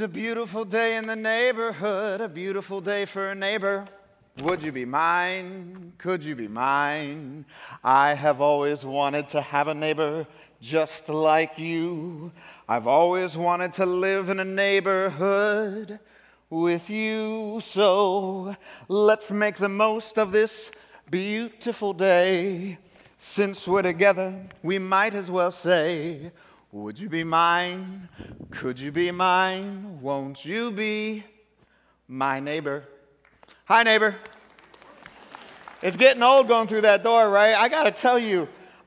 It's 0.00 0.06
a 0.06 0.08
beautiful 0.08 0.64
day 0.64 0.96
in 0.96 1.06
the 1.06 1.14
neighborhood, 1.14 2.22
a 2.22 2.28
beautiful 2.30 2.80
day 2.80 3.04
for 3.04 3.32
a 3.32 3.34
neighbor. 3.34 3.84
Would 4.40 4.62
you 4.62 4.72
be 4.72 4.86
mine? 4.86 5.92
Could 5.98 6.24
you 6.24 6.34
be 6.34 6.48
mine? 6.48 7.44
I 7.84 8.14
have 8.14 8.40
always 8.40 8.82
wanted 8.82 9.28
to 9.28 9.42
have 9.42 9.68
a 9.68 9.74
neighbor 9.74 10.26
just 10.58 11.10
like 11.10 11.58
you. 11.58 12.32
I've 12.66 12.86
always 12.86 13.36
wanted 13.36 13.74
to 13.74 13.84
live 13.84 14.30
in 14.30 14.40
a 14.40 14.44
neighborhood 14.44 15.98
with 16.48 16.88
you. 16.88 17.60
So 17.62 18.56
let's 18.88 19.30
make 19.30 19.58
the 19.58 19.68
most 19.68 20.18
of 20.18 20.32
this 20.32 20.70
beautiful 21.10 21.92
day. 21.92 22.78
Since 23.18 23.68
we're 23.68 23.82
together, 23.82 24.34
we 24.62 24.78
might 24.78 25.12
as 25.12 25.30
well 25.30 25.50
say, 25.50 26.32
Would 26.72 27.00
you 27.00 27.08
be 27.08 27.24
mine? 27.24 28.08
Could 28.50 28.78
you 28.78 28.92
be 28.92 29.10
mine? 29.10 30.00
Won't 30.00 30.44
you 30.44 30.70
be 30.70 31.24
my 32.06 32.38
neighbor? 32.38 32.84
Hi, 33.64 33.82
neighbor. 33.82 34.14
It's 35.82 35.96
getting 35.96 36.22
old 36.22 36.46
going 36.46 36.68
through 36.68 36.82
that 36.82 37.02
door, 37.02 37.28
right? 37.28 37.56
I 37.56 37.68
got 37.68 37.84
to 37.84 37.90
tell 37.90 38.20
you, 38.20 38.46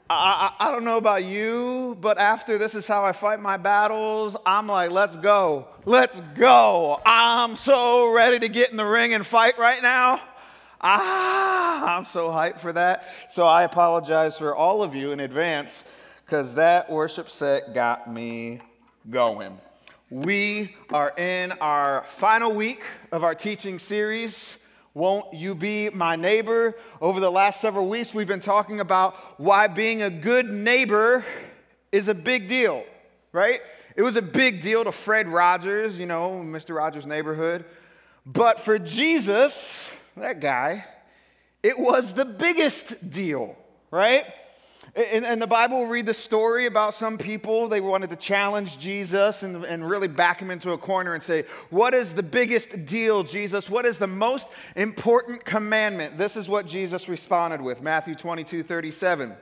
I, 0.10 0.54
I, 0.58 0.68
I, 0.68 0.72
don't 0.72 0.86
know 0.86 0.96
about 0.96 1.26
you, 1.26 1.98
but 2.00 2.18
after 2.18 2.58
this 2.58 2.74
is 2.74 2.88
how 2.88 3.04
I 3.04 3.12
fight 3.12 3.42
my 3.42 3.58
battles, 3.58 4.38
I'm 4.46 4.68
like, 4.68 4.92
let's 4.92 5.18
go. 5.18 5.68
Let's 5.84 6.22
go. 6.36 7.02
I'm 7.06 7.58
so 7.58 8.14
ready 8.14 8.40
to 8.40 8.48
get 8.48 8.72
in 8.72 8.78
the 8.78 8.86
ring 8.86 9.14
and 9.14 9.28
fight 9.28 9.60
right 9.60 9.82
now. 9.82 10.22
Ah, 10.80 11.98
I'm 11.98 12.06
so 12.06 12.30
hyped 12.30 12.62
for 12.62 12.72
that. 12.72 13.10
So 13.30 13.46
I 13.46 13.64
apologize 13.64 14.38
for 14.38 14.56
all 14.56 14.84
of 14.84 14.96
you 14.96 15.12
in 15.12 15.20
advance 15.20 15.84
because 16.34 16.56
that 16.56 16.90
worship 16.90 17.30
set 17.30 17.76
got 17.76 18.12
me 18.12 18.60
going. 19.08 19.56
We 20.10 20.76
are 20.92 21.16
in 21.16 21.52
our 21.62 22.06
final 22.08 22.52
week 22.56 22.82
of 23.12 23.24
our 23.24 23.36
teaching 23.36 23.78
series. 23.78 24.58
Won't 24.96 25.32
you 25.36 25.54
be 25.54 25.92
my 25.92 26.16
neighbor? 26.16 26.74
Over 27.00 27.20
the 27.20 27.30
last 27.30 27.62
several 27.62 27.88
weeks, 27.88 28.16
we've 28.16 28.28
been 28.28 28.40
talking 28.40 28.80
about 28.80 29.40
why 29.40 29.68
being 29.68 30.02
a 30.02 30.10
good 30.10 30.52
neighbor 30.52 31.24
is 31.92 32.08
a 32.08 32.16
big 32.16 32.48
deal, 32.48 32.84
right? 33.32 33.62
It 33.96 34.02
was 34.02 34.16
a 34.16 34.22
big 34.24 34.60
deal 34.60 34.84
to 34.86 34.92
Fred 34.92 35.28
Rogers, 35.28 36.00
you 36.00 36.08
know, 36.08 36.42
Mr. 36.44 36.76
Rogers' 36.76 37.06
neighborhood. 37.06 37.64
But 38.26 38.60
for 38.60 38.80
Jesus, 38.80 39.88
that 40.18 40.40
guy, 40.40 40.84
it 41.62 41.78
was 41.78 42.16
the 42.16 42.26
biggest 42.26 43.12
deal, 43.12 43.56
right? 43.92 44.26
In, 44.96 45.40
the 45.40 45.48
Bible, 45.48 45.82
we 45.82 45.88
read 45.88 46.06
the 46.06 46.14
story 46.14 46.68
about 46.68 46.94
some 46.94 47.18
people. 47.18 47.68
They 47.68 47.82
wanted 47.82 48.12
to 48.12 48.16
challenge 48.16 48.78
Jesus 48.78 49.42
and, 49.42 49.64
and 49.66 49.90
really 49.90 50.08
back 50.08 50.40
him 50.40 50.52
into 50.52 50.72
a 50.72 50.78
corner 50.78 51.16
and 51.16 51.24
say, 51.24 51.46
What 51.72 51.96
is 51.96 52.14
the 52.14 52.22
biggest 52.22 52.86
deal, 52.86 53.24
Jesus? 53.24 53.72
What 53.72 53.88
is 53.88 53.98
the 53.98 54.06
most 54.06 54.48
important 54.76 55.44
commandment? 55.44 56.20
This 56.20 56.36
is 56.36 56.48
what 56.48 56.68
Jesus 56.68 57.10
responded 57.10 57.60
with 57.60 57.82
Matthew 57.82 58.14
22 58.14 58.62
37. 58.62 59.34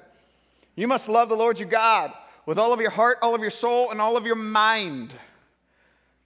You 0.75 0.87
must 0.87 1.09
love 1.09 1.27
the 1.27 1.35
Lord 1.35 1.59
your 1.59 1.67
God 1.67 2.13
with 2.45 2.57
all 2.57 2.71
of 2.71 2.79
your 2.79 2.89
heart, 2.89 3.17
all 3.21 3.35
of 3.35 3.41
your 3.41 3.51
soul, 3.51 3.91
and 3.91 3.99
all 3.99 4.15
of 4.15 4.25
your 4.25 4.35
mind. 4.35 5.13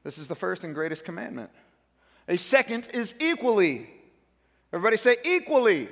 This 0.03 0.19
is 0.19 0.27
the 0.27 0.35
first 0.35 0.63
and 0.63 0.75
greatest 0.75 1.03
commandment. 1.03 1.50
A 2.27 2.38
second 2.38 2.89
is 2.94 3.16
equally 3.19 3.89
Everybody 4.75 4.97
say 4.97 5.16
equally. 5.23 5.88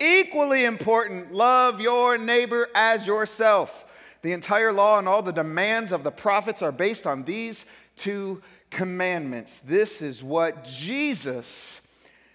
Equally 0.00 0.64
important, 0.64 1.32
love 1.32 1.80
your 1.80 2.18
neighbor 2.18 2.68
as 2.74 3.06
yourself. 3.06 3.84
The 4.22 4.32
entire 4.32 4.72
law 4.72 4.98
and 4.98 5.08
all 5.08 5.22
the 5.22 5.32
demands 5.32 5.92
of 5.92 6.04
the 6.04 6.10
prophets 6.10 6.62
are 6.62 6.72
based 6.72 7.06
on 7.06 7.22
these 7.24 7.64
two 7.96 8.42
commandments. 8.70 9.60
This 9.64 10.02
is 10.02 10.22
what 10.22 10.64
Jesus 10.64 11.80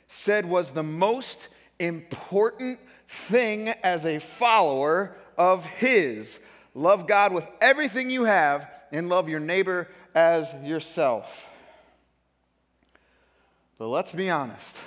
said 0.07 0.45
was 0.45 0.71
the 0.71 0.83
most 0.83 1.47
important 1.79 2.79
thing 3.07 3.69
as 3.69 4.05
a 4.05 4.19
follower 4.19 5.15
of 5.37 5.65
His. 5.65 6.39
Love 6.75 7.07
God 7.07 7.33
with 7.33 7.47
everything 7.61 8.09
you 8.09 8.23
have 8.23 8.69
and 8.91 9.09
love 9.09 9.29
your 9.29 9.39
neighbor 9.39 9.89
as 10.15 10.53
yourself. 10.63 11.47
But 13.77 13.87
let's 13.87 14.11
be 14.11 14.29
honest. 14.29 14.77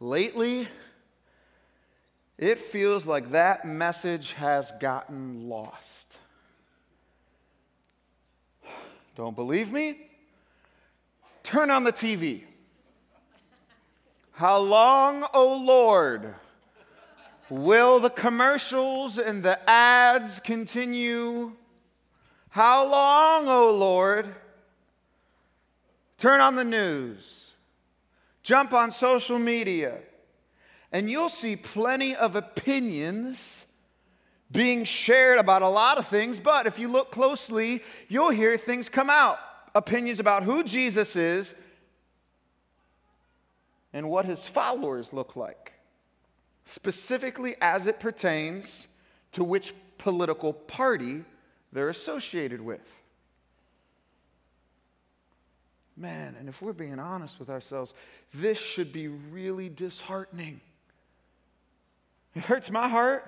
Lately, 0.00 0.66
it 2.40 2.58
feels 2.58 3.06
like 3.06 3.32
that 3.32 3.66
message 3.66 4.32
has 4.32 4.72
gotten 4.80 5.48
lost. 5.48 6.16
Don't 9.14 9.36
believe 9.36 9.70
me? 9.70 9.98
Turn 11.42 11.70
on 11.70 11.84
the 11.84 11.92
TV. 11.92 12.44
How 14.32 14.58
long, 14.58 15.22
O 15.22 15.28
oh 15.34 15.56
Lord, 15.58 16.34
will 17.50 18.00
the 18.00 18.08
commercials 18.08 19.18
and 19.18 19.42
the 19.42 19.58
ads 19.68 20.40
continue? 20.40 21.52
How 22.48 22.88
long, 22.88 23.48
O 23.48 23.68
oh 23.68 23.76
Lord? 23.76 24.34
Turn 26.16 26.40
on 26.40 26.54
the 26.56 26.64
news. 26.64 27.48
Jump 28.42 28.72
on 28.72 28.90
social 28.90 29.38
media, 29.38 29.98
and 30.92 31.10
you'll 31.10 31.28
see 31.28 31.56
plenty 31.56 32.14
of 32.16 32.36
opinions 32.36 33.66
being 34.50 34.84
shared 34.84 35.38
about 35.38 35.62
a 35.62 35.68
lot 35.68 35.98
of 35.98 36.06
things. 36.08 36.40
But 36.40 36.66
if 36.66 36.78
you 36.78 36.88
look 36.88 37.12
closely, 37.12 37.82
you'll 38.08 38.30
hear 38.30 38.56
things 38.56 38.88
come 38.88 39.10
out 39.10 39.38
opinions 39.74 40.18
about 40.18 40.42
who 40.42 40.64
Jesus 40.64 41.14
is 41.14 41.54
and 43.92 44.08
what 44.08 44.24
his 44.24 44.46
followers 44.46 45.12
look 45.12 45.36
like, 45.36 45.72
specifically 46.64 47.56
as 47.60 47.86
it 47.86 48.00
pertains 48.00 48.88
to 49.32 49.44
which 49.44 49.74
political 49.98 50.52
party 50.52 51.24
they're 51.72 51.88
associated 51.88 52.60
with. 52.60 52.80
Man, 55.96 56.34
and 56.38 56.48
if 56.48 56.62
we're 56.62 56.72
being 56.72 56.98
honest 56.98 57.38
with 57.38 57.50
ourselves, 57.50 57.94
this 58.32 58.58
should 58.58 58.92
be 58.92 59.08
really 59.08 59.68
disheartening. 59.68 60.60
It 62.34 62.44
hurts 62.44 62.70
my 62.70 62.88
heart. 62.88 63.26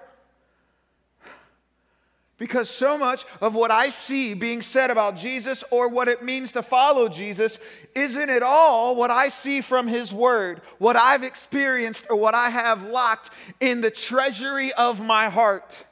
Because 2.39 2.69
so 2.69 2.99
much 2.99 3.25
of 3.41 3.55
what 3.55 3.71
I 3.71 3.91
see 3.91 4.35
being 4.35 4.63
said 4.63 4.91
about 4.91 5.17
Jesus 5.17 5.63
or 5.71 5.87
what 5.87 6.09
it 6.09 6.25
means 6.25 6.53
to 6.53 6.63
follow 6.63 7.09
Jesus 7.09 7.61
isn't 7.95 8.31
at 8.31 8.43
all 8.43 8.97
what 8.97 9.13
I 9.13 9.29
see 9.29 9.61
from 9.61 9.87
His 9.87 10.13
Word, 10.13 10.61
what 10.79 10.97
I've 10.97 11.23
experienced 11.23 12.07
or 12.11 12.17
what 12.17 12.35
I 12.35 12.51
have 12.51 12.89
locked 12.89 13.31
in 13.61 13.81
the 13.81 13.93
treasury 13.93 14.73
of 14.73 15.01
my 15.01 15.29
heart. 15.29 15.85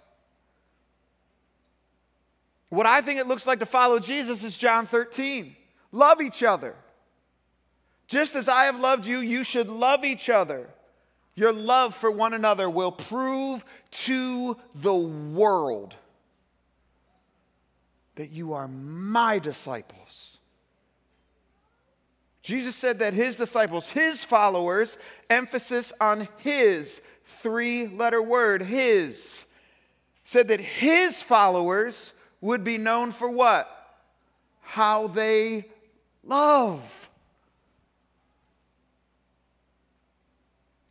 What 2.69 2.87
I 2.87 3.00
think 3.00 3.21
it 3.21 3.28
looks 3.28 3.47
like 3.47 3.60
to 3.60 3.66
follow 3.66 4.00
Jesus 4.00 4.42
is 4.42 4.56
John 4.56 4.89
13. 4.89 5.54
Love 5.92 6.21
each 6.21 6.42
other. 6.42 6.74
Just 8.09 8.34
as 8.34 8.48
I 8.48 8.65
have 8.65 8.80
loved 8.80 9.06
you, 9.06 9.18
you 9.18 9.45
should 9.45 9.71
love 9.71 10.04
each 10.04 10.28
other. 10.28 10.68
Your 11.34 11.53
love 11.53 11.94
for 11.94 12.10
one 12.10 12.34
another 12.34 12.68
will 12.68 12.92
prove 12.92 13.65
to 13.91 14.56
the 14.74 14.94
world 14.94 15.94
that 18.16 18.30
you 18.30 18.53
are 18.53 18.68
my 18.68 19.38
disciples. 19.38 20.38
Jesus 22.42 22.74
said 22.74 22.98
that 22.98 23.15
his 23.15 23.36
disciples, 23.36 23.91
his 23.91 24.24
followers, 24.24 24.98
emphasis 25.28 25.92
on 26.00 26.28
his, 26.38 27.00
three 27.24 27.86
letter 27.86 28.22
word, 28.22 28.62
his, 28.62 29.44
said 30.24 30.48
that 30.48 30.60
his 30.60 31.22
followers 31.22 32.12
would 32.41 32.65
be 32.65 32.78
known 32.78 33.12
for 33.12 33.30
what? 33.30 33.68
How 34.62 35.06
they 35.06 35.66
Love. 36.24 37.09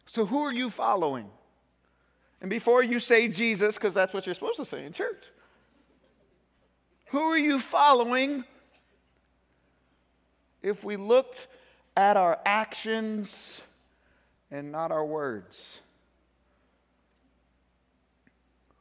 So, 0.09 0.25
who 0.25 0.39
are 0.39 0.51
you 0.51 0.71
following? 0.71 1.29
And 2.41 2.49
before 2.49 2.81
you 2.81 2.99
say 2.99 3.27
Jesus, 3.27 3.75
because 3.75 3.93
that's 3.93 4.11
what 4.11 4.25
you're 4.25 4.33
supposed 4.33 4.57
to 4.57 4.65
say 4.65 4.83
in 4.83 4.91
church, 4.91 5.23
who 7.09 7.19
are 7.19 7.37
you 7.37 7.59
following? 7.59 8.43
If 10.63 10.83
we 10.83 10.95
looked 10.95 11.45
at 11.95 12.17
our 12.17 12.39
actions 12.43 13.61
and 14.49 14.71
not 14.71 14.91
our 14.91 15.05
words, 15.05 15.77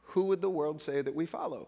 who 0.05 0.23
would 0.23 0.41
the 0.41 0.49
world 0.49 0.81
say 0.81 1.03
that 1.03 1.13
we 1.13 1.27
follow? 1.27 1.67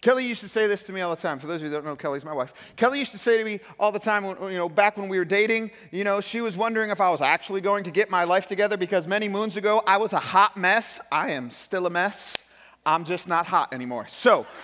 Kelly 0.00 0.26
used 0.26 0.40
to 0.42 0.48
say 0.48 0.66
this 0.66 0.82
to 0.84 0.92
me 0.92 1.00
all 1.00 1.14
the 1.14 1.20
time. 1.20 1.38
For 1.38 1.46
those 1.46 1.56
of 1.56 1.62
you 1.62 1.68
that 1.70 1.76
don't 1.76 1.84
know, 1.84 1.96
Kelly's 1.96 2.24
my 2.24 2.32
wife. 2.32 2.52
Kelly 2.76 2.98
used 2.98 3.12
to 3.12 3.18
say 3.18 3.38
to 3.38 3.44
me 3.44 3.60
all 3.78 3.90
the 3.90 3.98
time, 3.98 4.24
you 4.24 4.56
know, 4.56 4.68
back 4.68 4.96
when 4.96 5.08
we 5.08 5.18
were 5.18 5.24
dating, 5.24 5.70
you 5.90 6.04
know, 6.04 6.20
she 6.20 6.40
was 6.40 6.56
wondering 6.56 6.90
if 6.90 7.00
I 7.00 7.10
was 7.10 7.22
actually 7.22 7.60
going 7.60 7.84
to 7.84 7.90
get 7.90 8.10
my 8.10 8.24
life 8.24 8.46
together 8.46 8.76
because 8.76 9.06
many 9.06 9.26
moons 9.28 9.56
ago 9.56 9.82
I 9.86 9.96
was 9.96 10.12
a 10.12 10.20
hot 10.20 10.56
mess. 10.56 11.00
I 11.10 11.30
am 11.30 11.50
still 11.50 11.86
a 11.86 11.90
mess. 11.90 12.42
I'm 12.84 13.04
just 13.04 13.26
not 13.26 13.46
hot 13.46 13.72
anymore. 13.72 14.06
So, 14.08 14.46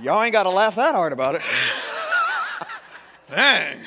Y'all 0.00 0.22
ain't 0.22 0.32
got 0.32 0.44
to 0.44 0.50
laugh 0.50 0.76
that 0.76 0.94
hard 0.94 1.12
about 1.12 1.34
it. 1.34 1.42
Dang. 3.28 3.80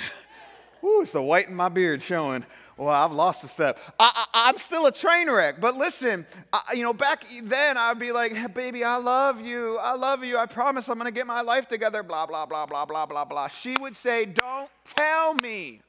Ooh, 0.83 1.01
it's 1.01 1.13
the 1.13 1.21
white 1.21 1.47
in 1.47 1.55
my 1.55 1.69
beard 1.69 2.01
showing. 2.01 2.45
Well, 2.77 2.89
I've 2.89 3.11
lost 3.11 3.43
a 3.43 3.47
step. 3.47 3.79
I, 3.99 4.25
am 4.33 4.57
still 4.57 4.85
a 4.85 4.91
train 4.91 5.29
wreck. 5.29 5.59
But 5.59 5.77
listen, 5.77 6.25
I, 6.51 6.73
you 6.73 6.83
know, 6.83 6.93
back 6.93 7.25
then 7.43 7.77
I'd 7.77 7.99
be 7.99 8.11
like, 8.11 8.33
hey, 8.33 8.47
baby, 8.47 8.83
I 8.83 8.97
love 8.97 9.41
you. 9.41 9.77
I 9.77 9.95
love 9.95 10.23
you. 10.23 10.37
I 10.37 10.45
promise 10.45 10.87
I'm 10.87 10.95
going 10.95 11.05
to 11.05 11.11
get 11.11 11.27
my 11.27 11.41
life 11.41 11.67
together. 11.67 12.01
Blah, 12.01 12.25
blah, 12.25 12.45
blah, 12.45 12.65
blah, 12.65 12.85
blah, 12.85 13.05
blah, 13.05 13.25
blah. 13.25 13.47
She 13.47 13.75
would 13.79 13.95
say, 13.95 14.25
don't 14.25 14.69
tell 14.85 15.33
me. 15.33 15.81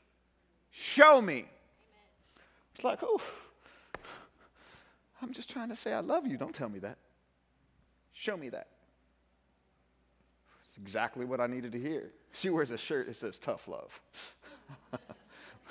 Show 0.70 1.22
me. 1.22 1.44
It's 2.74 2.84
like, 2.84 2.98
oh, 3.02 3.20
I'm 5.22 5.32
just 5.32 5.50
trying 5.50 5.68
to 5.68 5.76
say 5.76 5.92
I 5.92 6.00
love 6.00 6.26
you. 6.26 6.36
Don't 6.36 6.54
tell 6.54 6.68
me 6.68 6.80
that. 6.80 6.98
Show 8.12 8.36
me 8.36 8.48
that. 8.48 8.66
It's 10.68 10.78
exactly 10.78 11.24
what 11.24 11.40
I 11.40 11.46
needed 11.46 11.72
to 11.72 11.80
hear. 11.80 12.10
She 12.32 12.50
wears 12.50 12.70
a 12.70 12.78
shirt 12.78 13.06
that 13.06 13.16
says 13.16 13.38
tough 13.38 13.68
love. 13.68 14.00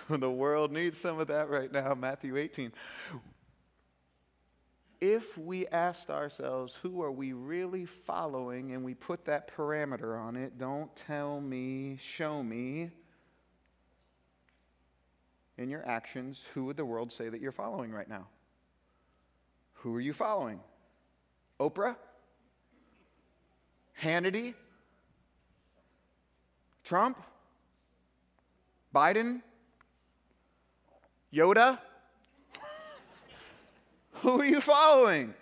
the 0.09 0.29
world 0.29 0.71
needs 0.71 0.97
some 0.97 1.19
of 1.19 1.27
that 1.27 1.49
right 1.49 1.71
now, 1.71 1.93
Matthew 1.93 2.37
18. 2.37 2.71
If 4.99 5.37
we 5.37 5.65
asked 5.67 6.11
ourselves, 6.11 6.77
who 6.81 7.01
are 7.01 7.11
we 7.11 7.33
really 7.33 7.85
following, 7.85 8.73
and 8.73 8.83
we 8.83 8.93
put 8.93 9.25
that 9.25 9.55
parameter 9.55 10.19
on 10.19 10.35
it, 10.35 10.57
don't 10.59 10.95
tell 10.95 11.41
me, 11.41 11.97
show 11.99 12.43
me, 12.43 12.91
in 15.57 15.69
your 15.69 15.87
actions, 15.87 16.43
who 16.53 16.65
would 16.65 16.77
the 16.77 16.85
world 16.85 17.11
say 17.11 17.29
that 17.29 17.41
you're 17.41 17.51
following 17.51 17.91
right 17.91 18.09
now? 18.09 18.27
Who 19.73 19.95
are 19.95 20.01
you 20.01 20.13
following? 20.13 20.59
Oprah? 21.59 21.95
Hannity? 23.99 24.53
Trump? 26.83 27.17
Biden? 28.93 29.41
Yoda? 31.33 31.79
Who 34.15 34.41
are 34.41 34.45
you 34.45 34.61
following? 34.61 35.33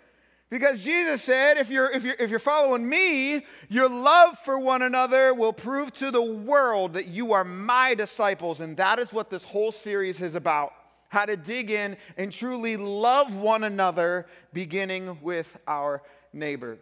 Because 0.48 0.82
Jesus 0.82 1.22
said, 1.22 1.58
if 1.58 1.70
you're, 1.70 1.90
if, 1.90 2.02
you're, 2.02 2.16
if 2.18 2.30
you're 2.30 2.38
following 2.40 2.88
me, 2.88 3.46
your 3.68 3.88
love 3.88 4.36
for 4.40 4.58
one 4.58 4.82
another 4.82 5.32
will 5.32 5.52
prove 5.52 5.92
to 5.94 6.10
the 6.10 6.22
world 6.22 6.94
that 6.94 7.06
you 7.06 7.32
are 7.32 7.44
my 7.44 7.94
disciples. 7.94 8.60
And 8.60 8.76
that 8.76 8.98
is 8.98 9.12
what 9.12 9.30
this 9.30 9.44
whole 9.44 9.70
series 9.70 10.20
is 10.20 10.34
about 10.34 10.72
how 11.08 11.24
to 11.24 11.36
dig 11.36 11.70
in 11.70 11.96
and 12.16 12.32
truly 12.32 12.76
love 12.76 13.34
one 13.34 13.64
another, 13.64 14.26
beginning 14.52 15.20
with 15.22 15.56
our 15.68 16.02
neighbor. 16.32 16.78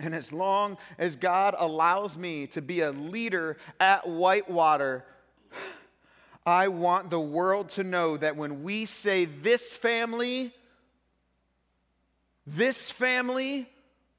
And 0.00 0.14
as 0.14 0.32
long 0.32 0.76
as 0.98 1.16
God 1.16 1.54
allows 1.58 2.16
me 2.16 2.46
to 2.48 2.62
be 2.62 2.80
a 2.80 2.92
leader 2.92 3.56
at 3.80 4.06
Whitewater, 4.06 5.04
I 6.48 6.68
want 6.68 7.10
the 7.10 7.20
world 7.20 7.68
to 7.70 7.84
know 7.84 8.16
that 8.16 8.36
when 8.36 8.62
we 8.62 8.86
say 8.86 9.26
this 9.26 9.72
family, 9.72 10.50
this 12.46 12.90
family, 12.90 13.68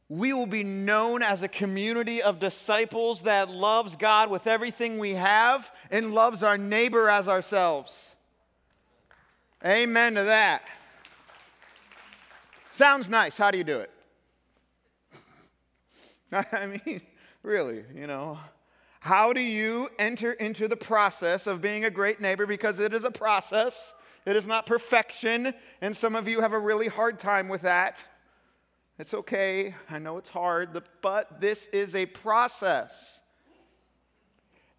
we 0.09 0.33
will 0.33 0.45
be 0.45 0.63
known 0.63 1.23
as 1.23 1.41
a 1.41 1.47
community 1.47 2.21
of 2.21 2.39
disciples 2.39 3.23
that 3.23 3.49
loves 3.49 3.95
God 3.95 4.29
with 4.29 4.45
everything 4.45 4.99
we 4.99 5.15
have 5.15 5.71
and 5.89 6.13
loves 6.13 6.43
our 6.43 6.57
neighbor 6.57 7.09
as 7.09 7.27
ourselves. 7.27 8.09
Amen 9.65 10.13
to 10.13 10.23
that. 10.25 10.61
Sounds 12.71 13.09
nice. 13.09 13.37
How 13.37 13.49
do 13.49 13.57
you 13.57 13.63
do 13.63 13.79
it? 13.79 13.91
I 16.51 16.79
mean, 16.85 17.01
really, 17.41 17.83
you 17.95 18.05
know. 18.05 18.37
How 18.99 19.31
do 19.31 19.39
you 19.39 19.89
enter 19.97 20.33
into 20.33 20.67
the 20.67 20.75
process 20.75 21.47
of 21.47 21.61
being 21.61 21.85
a 21.85 21.89
great 21.89 22.19
neighbor? 22.19 22.45
Because 22.45 22.79
it 22.79 22.93
is 22.93 23.05
a 23.05 23.11
process, 23.11 23.93
it 24.25 24.35
is 24.35 24.45
not 24.45 24.65
perfection. 24.65 25.53
And 25.81 25.95
some 25.95 26.15
of 26.15 26.27
you 26.27 26.41
have 26.41 26.53
a 26.53 26.59
really 26.59 26.87
hard 26.87 27.19
time 27.19 27.47
with 27.47 27.61
that. 27.61 28.05
It's 28.97 29.13
okay. 29.13 29.73
I 29.89 29.99
know 29.99 30.17
it's 30.17 30.29
hard, 30.29 30.81
but 31.01 31.39
this 31.39 31.67
is 31.67 31.95
a 31.95 32.05
process. 32.05 33.21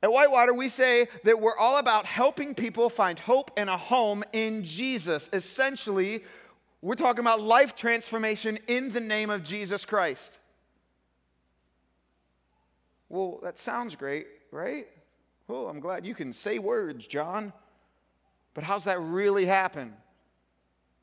At 0.02 0.12
Whitewater, 0.12 0.52
we 0.52 0.68
say 0.68 1.08
that 1.24 1.40
we're 1.40 1.56
all 1.56 1.78
about 1.78 2.04
helping 2.04 2.54
people 2.54 2.90
find 2.90 3.18
hope 3.18 3.50
and 3.56 3.70
a 3.70 3.76
home 3.76 4.22
in 4.34 4.64
Jesus. 4.64 5.30
Essentially, 5.32 6.24
we're 6.82 6.94
talking 6.94 7.20
about 7.20 7.40
life 7.40 7.74
transformation 7.74 8.58
in 8.66 8.90
the 8.90 9.00
name 9.00 9.30
of 9.30 9.42
Jesus 9.42 9.84
Christ. 9.84 10.39
Well, 13.10 13.40
that 13.42 13.58
sounds 13.58 13.96
great, 13.96 14.28
right? 14.52 14.86
Oh, 15.48 15.66
I'm 15.66 15.80
glad 15.80 16.06
you 16.06 16.14
can 16.14 16.32
say 16.32 16.58
words, 16.60 17.06
John. 17.06 17.52
But 18.54 18.64
how's 18.64 18.84
that 18.84 19.00
really 19.00 19.46
happen? 19.46 19.92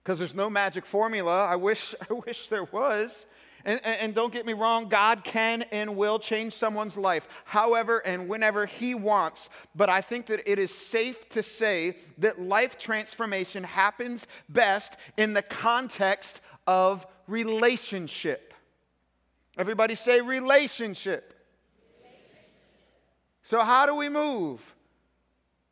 Because 0.03 0.17
there's 0.17 0.33
no 0.33 0.49
magic 0.49 0.85
formula. 0.85 1.45
I 1.45 1.57
wish, 1.57 1.93
I 2.09 2.13
wish 2.13 2.47
there 2.47 2.63
was. 2.63 3.25
And, 3.65 3.81
and, 3.83 3.99
and, 3.99 4.15
don't 4.15 4.31
get 4.31 4.45
me 4.45 4.53
wrong, 4.53 4.87
God 4.87 5.25
can 5.25 5.63
and 5.73 5.97
will 5.97 6.19
change 6.19 6.53
someone's 6.53 6.95
life 6.95 7.27
however 7.43 7.99
and 8.05 8.29
whenever 8.29 8.65
He 8.65 8.95
wants. 8.95 9.49
But 9.75 9.89
I 9.89 9.99
think 9.99 10.27
that 10.27 10.49
it 10.49 10.59
is 10.59 10.73
safe 10.73 11.27
to 11.29 11.43
say 11.43 11.97
that 12.19 12.39
life 12.39 12.77
transformation 12.77 13.65
happens 13.65 14.27
best 14.47 14.95
in 15.17 15.33
the 15.33 15.41
context 15.41 16.39
of 16.65 17.05
relationship. 17.27 18.53
Everybody 19.57 19.95
say 19.95 20.21
relationship. 20.21 21.36
So, 23.47 23.61
how 23.61 23.85
do 23.85 23.95
we 23.95 24.09
move 24.09 24.75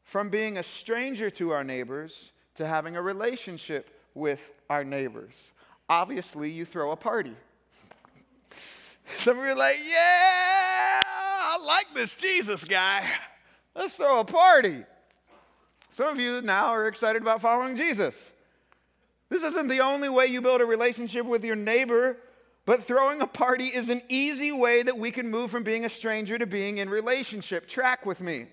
from 0.05 0.29
being 0.29 0.59
a 0.59 0.63
stranger 0.63 1.29
to 1.31 1.51
our 1.51 1.61
neighbors 1.61 2.31
to 2.55 2.65
having 2.65 2.95
a 2.95 3.01
relationship 3.01 3.99
with 4.13 4.53
our 4.69 4.85
neighbors? 4.85 5.51
Obviously, 5.89 6.49
you 6.49 6.63
throw 6.63 6.91
a 6.91 6.95
party. 6.95 7.35
Some 9.17 9.39
of 9.39 9.43
you 9.43 9.51
are 9.51 9.55
like, 9.55 9.75
yeah, 9.85 11.01
I 11.03 11.61
like 11.67 11.87
this 11.93 12.15
Jesus 12.15 12.63
guy. 12.63 13.09
Let's 13.75 13.95
throw 13.95 14.21
a 14.21 14.25
party. 14.25 14.85
Some 15.89 16.07
of 16.07 16.17
you 16.17 16.41
now 16.41 16.67
are 16.67 16.87
excited 16.87 17.21
about 17.21 17.41
following 17.41 17.75
Jesus. 17.75 18.31
This 19.27 19.43
isn't 19.43 19.67
the 19.67 19.81
only 19.81 20.07
way 20.07 20.27
you 20.27 20.39
build 20.39 20.61
a 20.61 20.65
relationship 20.65 21.25
with 21.25 21.43
your 21.43 21.57
neighbor 21.57 22.19
but 22.65 22.83
throwing 22.83 23.21
a 23.21 23.27
party 23.27 23.65
is 23.65 23.89
an 23.89 24.01
easy 24.09 24.51
way 24.51 24.81
that 24.83 24.97
we 24.97 25.11
can 25.11 25.29
move 25.29 25.51
from 25.51 25.63
being 25.63 25.85
a 25.85 25.89
stranger 25.89 26.37
to 26.37 26.47
being 26.47 26.79
in 26.79 26.89
relationship. 26.89 27.67
Track 27.67 28.05
with 28.05 28.19
me. 28.19 28.47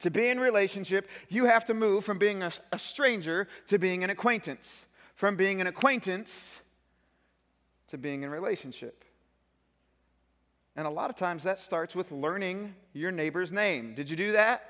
To 0.00 0.10
be 0.10 0.28
in 0.28 0.40
relationship, 0.40 1.08
you 1.28 1.44
have 1.44 1.64
to 1.66 1.74
move 1.74 2.04
from 2.04 2.18
being 2.18 2.42
a, 2.42 2.50
a 2.72 2.78
stranger 2.78 3.46
to 3.68 3.78
being 3.78 4.02
an 4.02 4.10
acquaintance, 4.10 4.86
from 5.14 5.36
being 5.36 5.60
an 5.60 5.68
acquaintance 5.68 6.60
to 7.88 7.98
being 7.98 8.24
in 8.24 8.30
relationship. 8.30 9.04
And 10.74 10.86
a 10.86 10.90
lot 10.90 11.10
of 11.10 11.16
times 11.16 11.44
that 11.44 11.60
starts 11.60 11.94
with 11.94 12.10
learning 12.10 12.74
your 12.94 13.12
neighbor's 13.12 13.52
name. 13.52 13.94
Did 13.94 14.10
you 14.10 14.16
do 14.16 14.32
that? 14.32 14.64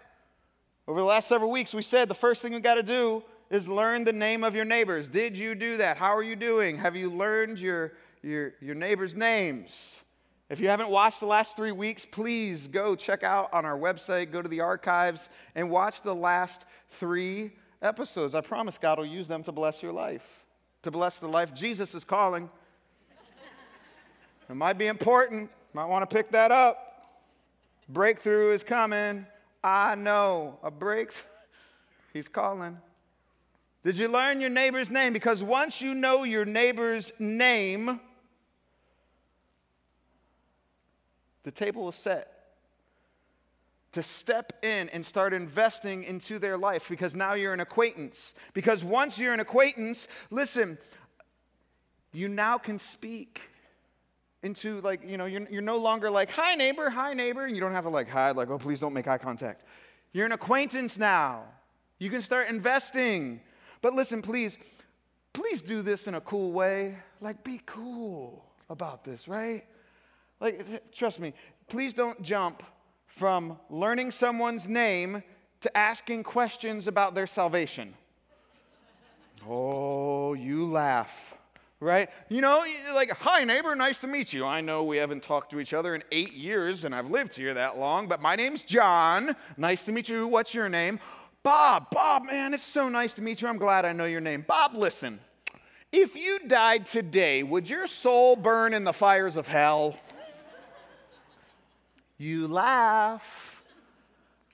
Over 0.86 0.98
the 0.98 1.06
last 1.06 1.28
several 1.28 1.50
weeks, 1.50 1.72
we 1.72 1.82
said 1.82 2.08
the 2.08 2.14
first 2.14 2.42
thing 2.42 2.52
we 2.52 2.60
got 2.60 2.74
to 2.74 2.82
do 2.82 3.22
is 3.48 3.68
learn 3.68 4.04
the 4.04 4.12
name 4.12 4.42
of 4.42 4.54
your 4.54 4.64
neighbors. 4.64 5.08
Did 5.08 5.38
you 5.38 5.54
do 5.54 5.76
that? 5.76 5.96
How 5.96 6.14
are 6.14 6.22
you 6.22 6.34
doing? 6.36 6.76
Have 6.78 6.96
you 6.96 7.08
learned 7.08 7.58
your 7.58 7.92
your, 8.22 8.54
your 8.60 8.74
neighbors' 8.74 9.14
names. 9.14 10.00
If 10.48 10.60
you 10.60 10.68
haven't 10.68 10.90
watched 10.90 11.20
the 11.20 11.26
last 11.26 11.56
three 11.56 11.72
weeks, 11.72 12.04
please 12.04 12.68
go 12.68 12.94
check 12.94 13.22
out 13.22 13.52
on 13.52 13.64
our 13.64 13.78
website, 13.78 14.30
go 14.30 14.42
to 14.42 14.48
the 14.48 14.60
archives, 14.60 15.28
and 15.54 15.70
watch 15.70 16.02
the 16.02 16.14
last 16.14 16.66
three 16.90 17.52
episodes. 17.80 18.34
I 18.34 18.42
promise 18.42 18.78
God 18.78 18.98
will 18.98 19.06
use 19.06 19.26
them 19.26 19.42
to 19.44 19.52
bless 19.52 19.82
your 19.82 19.92
life, 19.92 20.44
to 20.82 20.90
bless 20.90 21.16
the 21.16 21.28
life 21.28 21.54
Jesus 21.54 21.94
is 21.94 22.04
calling. 22.04 22.50
it 24.48 24.54
might 24.54 24.78
be 24.78 24.88
important, 24.88 25.50
might 25.72 25.86
want 25.86 26.08
to 26.08 26.14
pick 26.14 26.30
that 26.32 26.52
up. 26.52 27.06
Breakthrough 27.88 28.52
is 28.52 28.62
coming. 28.62 29.26
I 29.64 29.94
know 29.94 30.58
a 30.62 30.70
breakthrough. 30.70 31.28
He's 32.12 32.28
calling. 32.28 32.76
Did 33.84 33.96
you 33.96 34.06
learn 34.06 34.40
your 34.40 34.50
neighbor's 34.50 34.90
name? 34.90 35.12
Because 35.12 35.42
once 35.42 35.80
you 35.80 35.94
know 35.94 36.24
your 36.24 36.44
neighbor's 36.44 37.10
name, 37.18 38.00
The 41.44 41.50
table 41.50 41.88
is 41.88 41.94
set 41.94 42.42
to 43.92 44.02
step 44.02 44.52
in 44.62 44.88
and 44.88 45.04
start 45.04 45.34
investing 45.34 46.04
into 46.04 46.38
their 46.38 46.56
life 46.56 46.88
because 46.88 47.14
now 47.14 47.34
you're 47.34 47.52
an 47.52 47.60
acquaintance. 47.60 48.34
Because 48.54 48.82
once 48.82 49.18
you're 49.18 49.34
an 49.34 49.40
acquaintance, 49.40 50.08
listen, 50.30 50.78
you 52.12 52.28
now 52.28 52.58
can 52.58 52.78
speak 52.78 53.40
into 54.42 54.80
like, 54.80 55.06
you 55.06 55.16
know, 55.18 55.26
you're, 55.26 55.46
you're 55.50 55.62
no 55.62 55.76
longer 55.76 56.10
like, 56.10 56.30
hi 56.30 56.54
neighbor, 56.54 56.88
hi 56.88 57.12
neighbor. 57.12 57.44
And 57.44 57.54
you 57.54 57.60
don't 57.60 57.72
have 57.72 57.84
to 57.84 57.90
like 57.90 58.08
hide, 58.08 58.36
like, 58.36 58.48
oh, 58.48 58.58
please 58.58 58.80
don't 58.80 58.94
make 58.94 59.06
eye 59.08 59.18
contact. 59.18 59.64
You're 60.12 60.26
an 60.26 60.32
acquaintance 60.32 60.96
now. 60.96 61.44
You 61.98 62.10
can 62.10 62.22
start 62.22 62.48
investing. 62.48 63.40
But 63.82 63.94
listen, 63.94 64.22
please, 64.22 64.58
please 65.34 65.60
do 65.60 65.82
this 65.82 66.06
in 66.06 66.14
a 66.14 66.20
cool 66.20 66.52
way. 66.52 66.96
Like, 67.20 67.44
be 67.44 67.60
cool 67.66 68.44
about 68.70 69.04
this, 69.04 69.28
right? 69.28 69.64
Like, 70.42 70.90
trust 70.92 71.20
me, 71.20 71.34
please 71.68 71.94
don't 71.94 72.20
jump 72.20 72.64
from 73.06 73.60
learning 73.70 74.10
someone's 74.10 74.66
name 74.66 75.22
to 75.60 75.76
asking 75.76 76.24
questions 76.24 76.88
about 76.88 77.14
their 77.14 77.28
salvation. 77.28 77.94
Oh, 79.48 80.34
you 80.34 80.66
laugh, 80.66 81.36
right? 81.78 82.10
You 82.28 82.40
know, 82.40 82.64
like, 82.92 83.12
hi, 83.12 83.44
neighbor, 83.44 83.76
nice 83.76 84.00
to 84.00 84.08
meet 84.08 84.32
you. 84.32 84.44
I 84.44 84.60
know 84.60 84.82
we 84.82 84.96
haven't 84.96 85.22
talked 85.22 85.52
to 85.52 85.60
each 85.60 85.72
other 85.72 85.94
in 85.94 86.02
eight 86.10 86.32
years 86.32 86.84
and 86.84 86.92
I've 86.92 87.08
lived 87.08 87.36
here 87.36 87.54
that 87.54 87.78
long, 87.78 88.08
but 88.08 88.20
my 88.20 88.34
name's 88.34 88.62
John. 88.62 89.36
Nice 89.56 89.84
to 89.84 89.92
meet 89.92 90.08
you. 90.08 90.26
What's 90.26 90.54
your 90.54 90.68
name? 90.68 90.98
Bob. 91.44 91.86
Bob, 91.92 92.24
man, 92.26 92.52
it's 92.52 92.64
so 92.64 92.88
nice 92.88 93.14
to 93.14 93.22
meet 93.22 93.42
you. 93.42 93.46
I'm 93.46 93.58
glad 93.58 93.84
I 93.84 93.92
know 93.92 94.06
your 94.06 94.20
name. 94.20 94.44
Bob, 94.48 94.74
listen. 94.74 95.20
If 95.92 96.16
you 96.16 96.40
died 96.48 96.86
today, 96.86 97.44
would 97.44 97.70
your 97.70 97.86
soul 97.86 98.34
burn 98.34 98.74
in 98.74 98.82
the 98.82 98.92
fires 98.92 99.36
of 99.36 99.46
hell? 99.46 99.96
You 102.22 102.46
laugh, 102.46 103.64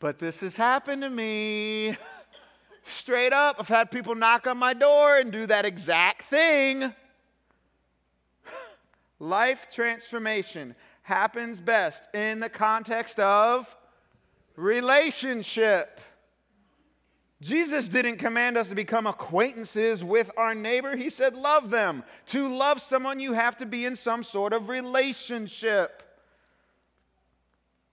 but 0.01 0.19
this 0.19 0.41
has 0.41 0.57
happened 0.57 1.03
to 1.03 1.11
me. 1.11 1.99
Straight 2.87 3.35
up, 3.35 3.57
I've 3.59 3.69
had 3.69 3.91
people 3.91 4.15
knock 4.15 4.47
on 4.47 4.57
my 4.57 4.73
door 4.73 5.19
and 5.19 5.31
do 5.31 5.45
that 5.45 5.67
exact 5.67 6.23
thing. 6.23 6.95
Life 9.19 9.67
transformation 9.71 10.75
happens 11.03 11.61
best 11.61 12.05
in 12.15 12.41
the 12.41 12.49
context 12.49 13.21
of 13.21 13.77
relationship. 14.57 16.01
Jesus 17.43 17.91
didn't 17.91 18.17
command 18.17 18.57
us 18.57 18.69
to 18.69 18.75
become 18.75 19.07
acquaintances 19.07 20.03
with 20.03 20.31
our 20.39 20.55
neighbor. 20.55 20.97
He 20.97 21.11
said, 21.11 21.37
love 21.37 21.69
them. 21.69 22.03
To 22.29 22.49
love 22.49 22.81
someone, 22.81 23.21
you 23.21 23.35
have 23.35 23.59
to 23.59 23.67
be 23.67 23.85
in 23.85 23.95
some 23.95 24.25
sort 24.25 24.55
of 24.55 24.71
relationship. 24.71 26.08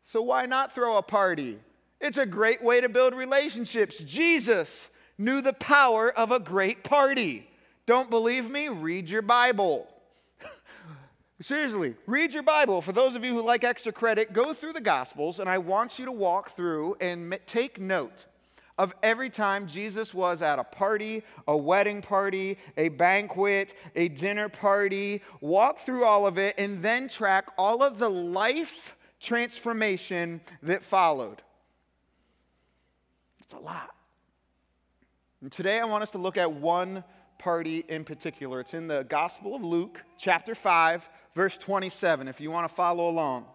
So, 0.06 0.22
why 0.22 0.46
not 0.46 0.74
throw 0.74 0.98
a 0.98 1.02
party? 1.02 1.60
It's 2.00 2.20
a 2.20 2.26
great 2.26 2.64
way 2.64 2.80
to 2.80 2.90
build 2.90 3.16
relationships. 3.16 3.98
Jesus 3.98 4.90
knew 5.18 5.42
the 5.42 5.54
power 5.54 6.12
of 6.12 6.32
a 6.32 6.40
great 6.40 6.84
party. 6.84 7.50
Don't 7.88 8.10
believe 8.10 8.50
me? 8.50 8.70
Read 8.70 9.10
your 9.10 9.24
Bible. 9.24 9.88
Seriously, 11.42 11.96
read 12.06 12.34
your 12.34 12.44
Bible. 12.44 12.82
For 12.82 12.92
those 12.92 13.16
of 13.16 13.26
you 13.26 13.34
who 13.34 13.42
like 13.42 13.64
extra 13.64 13.92
credit, 13.92 14.32
go 14.32 14.54
through 14.54 14.74
the 14.74 14.82
Gospels, 14.82 15.40
and 15.40 15.50
I 15.50 15.58
want 15.58 15.98
you 15.98 16.06
to 16.06 16.12
walk 16.12 16.52
through 16.56 16.98
and 17.02 17.38
take 17.48 17.80
note 17.80 18.26
of 18.78 18.94
every 19.02 19.30
time 19.30 19.68
Jesus 19.68 20.14
was 20.14 20.42
at 20.42 20.60
a 20.60 20.64
party, 20.64 21.24
a 21.48 21.56
wedding 21.56 22.02
party, 22.02 22.58
a 22.78 22.90
banquet, 22.90 23.74
a 23.96 24.10
dinner 24.10 24.50
party. 24.50 25.22
Walk 25.42 25.80
through 25.80 26.04
all 26.04 26.28
of 26.28 26.38
it 26.38 26.56
and 26.58 26.84
then 26.84 27.08
track 27.08 27.48
all 27.58 27.82
of 27.82 27.98
the 28.00 28.10
life 28.10 28.96
transformation 29.26 30.40
that 30.64 30.84
followed. 30.84 31.42
It's 33.42 33.54
a 33.54 33.60
lot. 33.60 33.94
And 35.42 35.52
today 35.52 35.80
I 35.80 35.86
want 35.86 36.04
us 36.04 36.12
to 36.12 36.18
look 36.18 36.38
at 36.38 36.52
one 36.52 37.04
party 37.38 37.84
in 37.90 38.04
particular. 38.04 38.60
It's 38.60 38.74
in 38.74 38.88
the 38.88 39.04
Gospel 39.04 39.56
of 39.56 39.64
Luke, 39.64 40.02
chapter 40.18 40.56
5, 40.56 41.10
verse 41.36 41.58
27, 41.58 42.28
if 42.28 42.40
you 42.40 42.50
want 42.50 42.70
to 42.70 42.74
follow 42.74 43.10
along. 43.10 43.46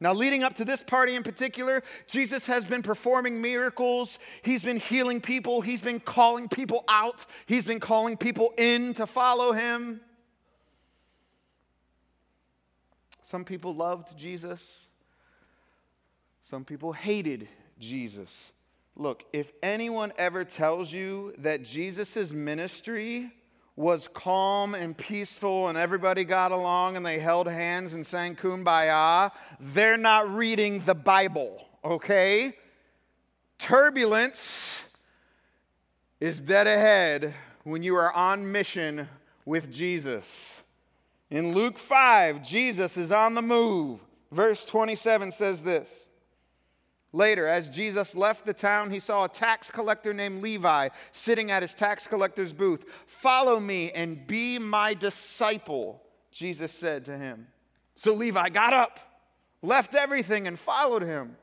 Now, 0.00 0.12
leading 0.12 0.44
up 0.44 0.54
to 0.56 0.64
this 0.64 0.82
party 0.82 1.16
in 1.16 1.24
particular, 1.24 1.82
Jesus 2.06 2.46
has 2.46 2.64
been 2.64 2.82
performing 2.82 3.40
miracles. 3.40 4.20
He's 4.42 4.62
been 4.62 4.76
healing 4.76 5.20
people. 5.20 5.60
He's 5.60 5.82
been 5.82 5.98
calling 5.98 6.48
people 6.48 6.84
out. 6.88 7.26
He's 7.46 7.64
been 7.64 7.80
calling 7.80 8.16
people 8.16 8.54
in 8.56 8.94
to 8.94 9.08
follow 9.08 9.52
him. 9.52 10.00
Some 13.28 13.44
people 13.44 13.74
loved 13.74 14.16
Jesus, 14.16 14.86
some 16.44 16.64
people 16.64 16.94
hated 16.94 17.46
Jesus. 17.78 18.52
Look, 18.96 19.22
if 19.34 19.52
anyone 19.62 20.14
ever 20.16 20.44
tells 20.44 20.90
you 20.90 21.34
that 21.36 21.62
Jesus' 21.62 22.32
ministry 22.32 23.30
was 23.76 24.08
calm 24.14 24.74
and 24.74 24.96
peaceful 24.96 25.68
and 25.68 25.76
everybody 25.76 26.24
got 26.24 26.52
along 26.52 26.96
and 26.96 27.04
they 27.04 27.18
held 27.18 27.48
hands 27.48 27.92
and 27.92 28.06
sang 28.06 28.34
kumbaya, 28.34 29.30
they're 29.60 29.98
not 29.98 30.34
reading 30.34 30.80
the 30.86 30.94
Bible, 30.94 31.68
okay? 31.84 32.56
Turbulence 33.58 34.80
is 36.18 36.40
dead 36.40 36.66
ahead 36.66 37.34
when 37.64 37.82
you 37.82 37.94
are 37.94 38.10
on 38.10 38.50
mission 38.50 39.06
with 39.44 39.70
Jesus. 39.70 40.62
In 41.30 41.52
Luke 41.52 41.78
5, 41.78 42.42
Jesus 42.42 42.96
is 42.96 43.12
on 43.12 43.34
the 43.34 43.42
move. 43.42 44.00
Verse 44.32 44.64
27 44.64 45.32
says 45.32 45.62
this 45.62 46.06
Later, 47.12 47.46
as 47.46 47.68
Jesus 47.68 48.14
left 48.14 48.44
the 48.44 48.52
town, 48.52 48.90
he 48.90 49.00
saw 49.00 49.24
a 49.24 49.28
tax 49.28 49.70
collector 49.70 50.12
named 50.12 50.42
Levi 50.42 50.88
sitting 51.12 51.50
at 51.50 51.62
his 51.62 51.74
tax 51.74 52.06
collector's 52.06 52.52
booth. 52.52 52.84
Follow 53.06 53.58
me 53.58 53.90
and 53.92 54.26
be 54.26 54.58
my 54.58 54.94
disciple, 54.94 56.02
Jesus 56.30 56.72
said 56.72 57.06
to 57.06 57.16
him. 57.16 57.46
So 57.94 58.12
Levi 58.12 58.50
got 58.50 58.74
up, 58.74 59.00
left 59.62 59.94
everything, 59.94 60.46
and 60.46 60.58
followed 60.58 61.02
him. 61.02 61.36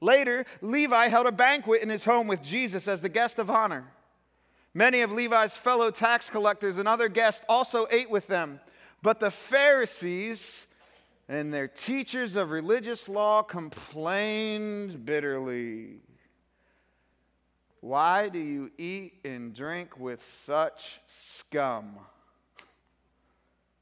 Later, 0.00 0.44
Levi 0.62 1.08
held 1.08 1.26
a 1.26 1.32
banquet 1.32 1.82
in 1.82 1.88
his 1.88 2.04
home 2.04 2.26
with 2.26 2.42
Jesus 2.42 2.88
as 2.88 3.00
the 3.00 3.08
guest 3.08 3.38
of 3.38 3.50
honor. 3.50 3.84
Many 4.74 5.02
of 5.02 5.12
Levi's 5.12 5.56
fellow 5.56 5.90
tax 5.90 6.30
collectors 6.30 6.78
and 6.78 6.88
other 6.88 7.08
guests 7.08 7.42
also 7.48 7.86
ate 7.90 8.10
with 8.10 8.26
them. 8.26 8.58
But 9.02 9.18
the 9.18 9.30
Pharisees 9.30 10.66
and 11.28 11.52
their 11.52 11.68
teachers 11.68 12.36
of 12.36 12.50
religious 12.50 13.08
law 13.08 13.42
complained 13.42 15.04
bitterly. 15.04 16.00
Why 17.80 18.28
do 18.28 18.38
you 18.38 18.70
eat 18.78 19.14
and 19.24 19.52
drink 19.52 19.98
with 19.98 20.24
such 20.24 21.00
scum? 21.08 21.96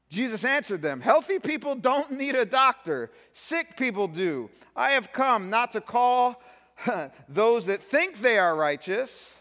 Jesus 0.09 0.43
answered 0.43 0.81
them 0.81 0.99
Healthy 0.99 1.39
people 1.39 1.75
don't 1.75 2.11
need 2.11 2.35
a 2.35 2.45
doctor, 2.45 3.11
sick 3.33 3.77
people 3.77 4.07
do. 4.07 4.49
I 4.75 4.91
have 4.91 5.13
come 5.13 5.49
not 5.49 5.71
to 5.73 5.81
call 5.81 6.41
those 7.29 7.67
that 7.67 7.83
think 7.83 8.19
they 8.19 8.39
are 8.39 8.55
righteous, 8.55 9.37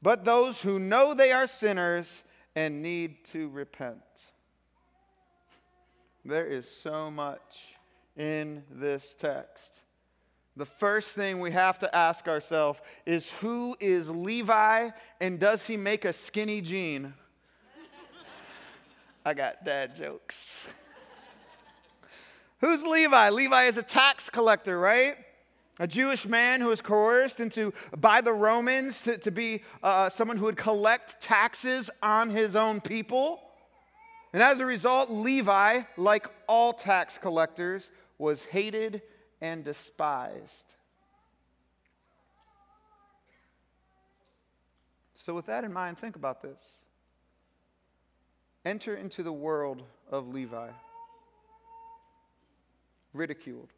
but 0.00 0.24
those 0.24 0.62
who 0.62 0.78
know 0.78 1.12
they 1.12 1.30
are 1.30 1.46
sinners 1.46 2.24
and 2.56 2.82
need 2.82 3.24
to 3.26 3.48
repent. 3.50 4.27
There 6.28 6.46
is 6.46 6.68
so 6.70 7.10
much 7.10 7.68
in 8.14 8.62
this 8.70 9.16
text. 9.18 9.80
The 10.58 10.66
first 10.66 11.08
thing 11.12 11.40
we 11.40 11.50
have 11.52 11.78
to 11.78 11.96
ask 11.96 12.28
ourselves 12.28 12.80
is 13.06 13.30
who 13.40 13.78
is 13.80 14.10
Levi 14.10 14.90
and 15.22 15.40
does 15.40 15.66
he 15.66 15.78
make 15.78 16.04
a 16.04 16.12
skinny 16.12 16.60
jean? 16.60 17.14
I 19.24 19.32
got 19.32 19.64
dad 19.64 19.96
jokes. 19.96 20.66
Who's 22.60 22.84
Levi? 22.84 23.30
Levi 23.30 23.64
is 23.64 23.78
a 23.78 23.82
tax 23.82 24.28
collector, 24.28 24.78
right? 24.78 25.16
A 25.78 25.86
Jewish 25.86 26.26
man 26.26 26.60
who 26.60 26.66
was 26.66 26.82
coerced 26.82 27.40
into 27.40 27.72
by 27.96 28.20
the 28.20 28.34
Romans 28.34 29.00
to, 29.04 29.16
to 29.16 29.30
be 29.30 29.62
uh, 29.82 30.10
someone 30.10 30.36
who 30.36 30.44
would 30.44 30.58
collect 30.58 31.22
taxes 31.22 31.88
on 32.02 32.28
his 32.28 32.54
own 32.54 32.82
people. 32.82 33.47
And 34.32 34.42
as 34.42 34.60
a 34.60 34.66
result, 34.66 35.10
Levi, 35.10 35.82
like 35.96 36.26
all 36.46 36.72
tax 36.72 37.16
collectors, 37.16 37.90
was 38.18 38.44
hated 38.44 39.02
and 39.40 39.64
despised. 39.64 40.74
So, 45.16 45.34
with 45.34 45.46
that 45.46 45.64
in 45.64 45.72
mind, 45.72 45.98
think 45.98 46.16
about 46.16 46.42
this. 46.42 46.60
Enter 48.64 48.96
into 48.96 49.22
the 49.22 49.32
world 49.32 49.82
of 50.10 50.28
Levi, 50.28 50.68
ridiculed, 53.14 53.68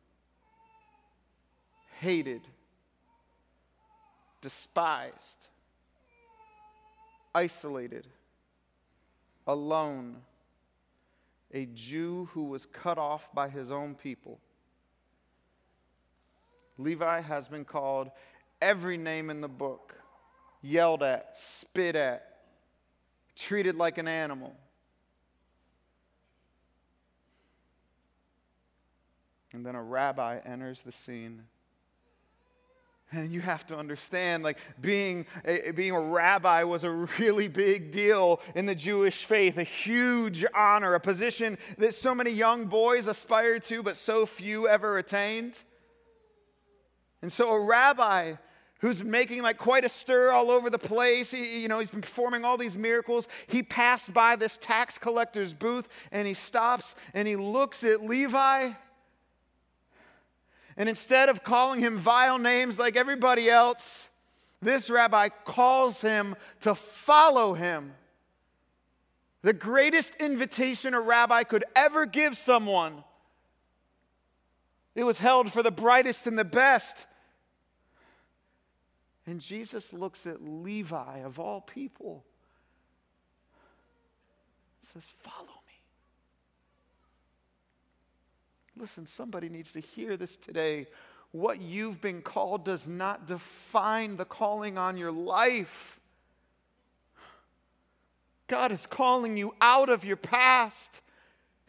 hated, 1.98 2.42
despised, 4.40 5.46
isolated, 7.34 8.06
alone 9.46 10.16
a 11.52 11.66
Jew 11.66 12.28
who 12.32 12.44
was 12.44 12.66
cut 12.66 12.98
off 12.98 13.32
by 13.34 13.48
his 13.48 13.70
own 13.70 13.94
people. 13.94 14.40
Levi 16.78 17.20
has 17.20 17.48
been 17.48 17.64
called 17.64 18.10
every 18.62 18.96
name 18.96 19.30
in 19.30 19.40
the 19.40 19.48
book, 19.48 19.94
yelled 20.62 21.02
at, 21.02 21.36
spit 21.36 21.96
at, 21.96 22.26
treated 23.36 23.76
like 23.76 23.98
an 23.98 24.08
animal. 24.08 24.54
And 29.52 29.66
then 29.66 29.74
a 29.74 29.82
rabbi 29.82 30.38
enters 30.44 30.82
the 30.82 30.92
scene 30.92 31.42
And 33.12 33.32
you 33.32 33.40
have 33.40 33.66
to 33.66 33.76
understand, 33.76 34.44
like 34.44 34.58
being 34.80 35.26
a, 35.44 35.72
being 35.72 35.92
a 35.92 36.00
rabbi 36.00 36.62
was 36.62 36.84
a 36.84 36.90
really 36.90 37.48
big 37.48 37.90
deal 37.90 38.40
in 38.54 38.66
the 38.66 38.74
Jewish 38.74 39.24
faith, 39.24 39.58
a 39.58 39.64
huge 39.64 40.44
honor, 40.54 40.94
a 40.94 41.00
position 41.00 41.58
that 41.78 41.94
so 41.94 42.14
many 42.14 42.30
young 42.30 42.66
boys 42.66 43.08
aspired 43.08 43.64
to, 43.64 43.82
but 43.82 43.96
so 43.96 44.26
few 44.26 44.68
ever 44.68 44.98
attained. 44.98 45.58
And 47.20 47.32
so 47.32 47.50
a 47.50 47.60
rabbi 47.60 48.34
who's 48.80 49.02
making 49.02 49.42
like 49.42 49.58
quite 49.58 49.84
a 49.84 49.88
stir 49.88 50.30
all 50.30 50.50
over 50.50 50.70
the 50.70 50.78
place. 50.78 51.30
He, 51.30 51.60
you 51.62 51.68
know, 51.68 51.78
he's 51.78 51.90
been 51.90 52.00
performing 52.00 52.44
all 52.44 52.56
these 52.56 52.78
miracles. 52.78 53.28
He 53.46 53.62
passed 53.62 54.12
by 54.12 54.36
this 54.36 54.58
tax 54.58 54.98
collector's 54.98 55.52
booth 55.52 55.88
and 56.12 56.26
he 56.26 56.34
stops 56.34 56.94
and 57.14 57.28
he 57.28 57.36
looks 57.36 57.84
at 57.84 58.02
Levi. 58.02 58.70
And 60.80 60.88
instead 60.88 61.28
of 61.28 61.44
calling 61.44 61.82
him 61.82 61.98
vile 61.98 62.38
names 62.38 62.78
like 62.78 62.96
everybody 62.96 63.50
else, 63.50 64.08
this 64.62 64.88
rabbi 64.88 65.28
calls 65.28 66.00
him 66.00 66.34
to 66.60 66.74
follow 66.74 67.52
him. 67.52 67.92
The 69.42 69.52
greatest 69.52 70.14
invitation 70.14 70.94
a 70.94 71.00
rabbi 71.02 71.42
could 71.42 71.66
ever 71.76 72.06
give 72.06 72.34
someone. 72.34 73.04
It 74.94 75.04
was 75.04 75.18
held 75.18 75.52
for 75.52 75.62
the 75.62 75.70
brightest 75.70 76.26
and 76.26 76.38
the 76.38 76.44
best. 76.44 77.04
And 79.26 79.38
Jesus 79.38 79.92
looks 79.92 80.26
at 80.26 80.42
Levi, 80.42 81.18
of 81.18 81.38
all 81.38 81.60
people, 81.60 82.24
says, 84.94 85.04
Follow 85.22 85.44
me. 85.44 85.74
Listen, 88.80 89.04
somebody 89.06 89.48
needs 89.48 89.72
to 89.74 89.80
hear 89.80 90.16
this 90.16 90.36
today. 90.36 90.86
What 91.32 91.60
you've 91.60 92.00
been 92.00 92.22
called 92.22 92.64
does 92.64 92.88
not 92.88 93.26
define 93.26 94.16
the 94.16 94.24
calling 94.24 94.78
on 94.78 94.96
your 94.96 95.12
life. 95.12 96.00
God 98.48 98.72
is 98.72 98.86
calling 98.86 99.36
you 99.36 99.54
out 99.60 99.90
of 99.90 100.04
your 100.04 100.16
past 100.16 101.02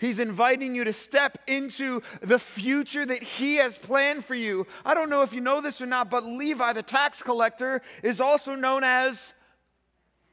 He's 0.02 0.18
inviting 0.18 0.74
you 0.74 0.84
to 0.86 0.94
step 0.94 1.38
into 1.46 2.02
the 2.24 2.40
future 2.40 3.06
that 3.06 3.22
He 3.22 3.58
has 3.58 3.78
planned 3.78 4.26
for 4.26 4.34
you. 4.34 4.66
I 4.84 4.96
don't 4.96 5.12
know 5.12 5.22
if 5.22 5.32
you 5.32 5.42
know 5.42 5.62
this 5.62 5.80
or 5.80 5.86
not, 5.86 6.10
but 6.10 6.26
Levi, 6.26 6.74
the 6.74 6.82
tax 6.82 7.22
collector, 7.22 7.84
is 8.02 8.20
also 8.20 8.56
known 8.56 8.84
as 8.84 9.36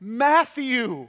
Matthew, 0.01 1.09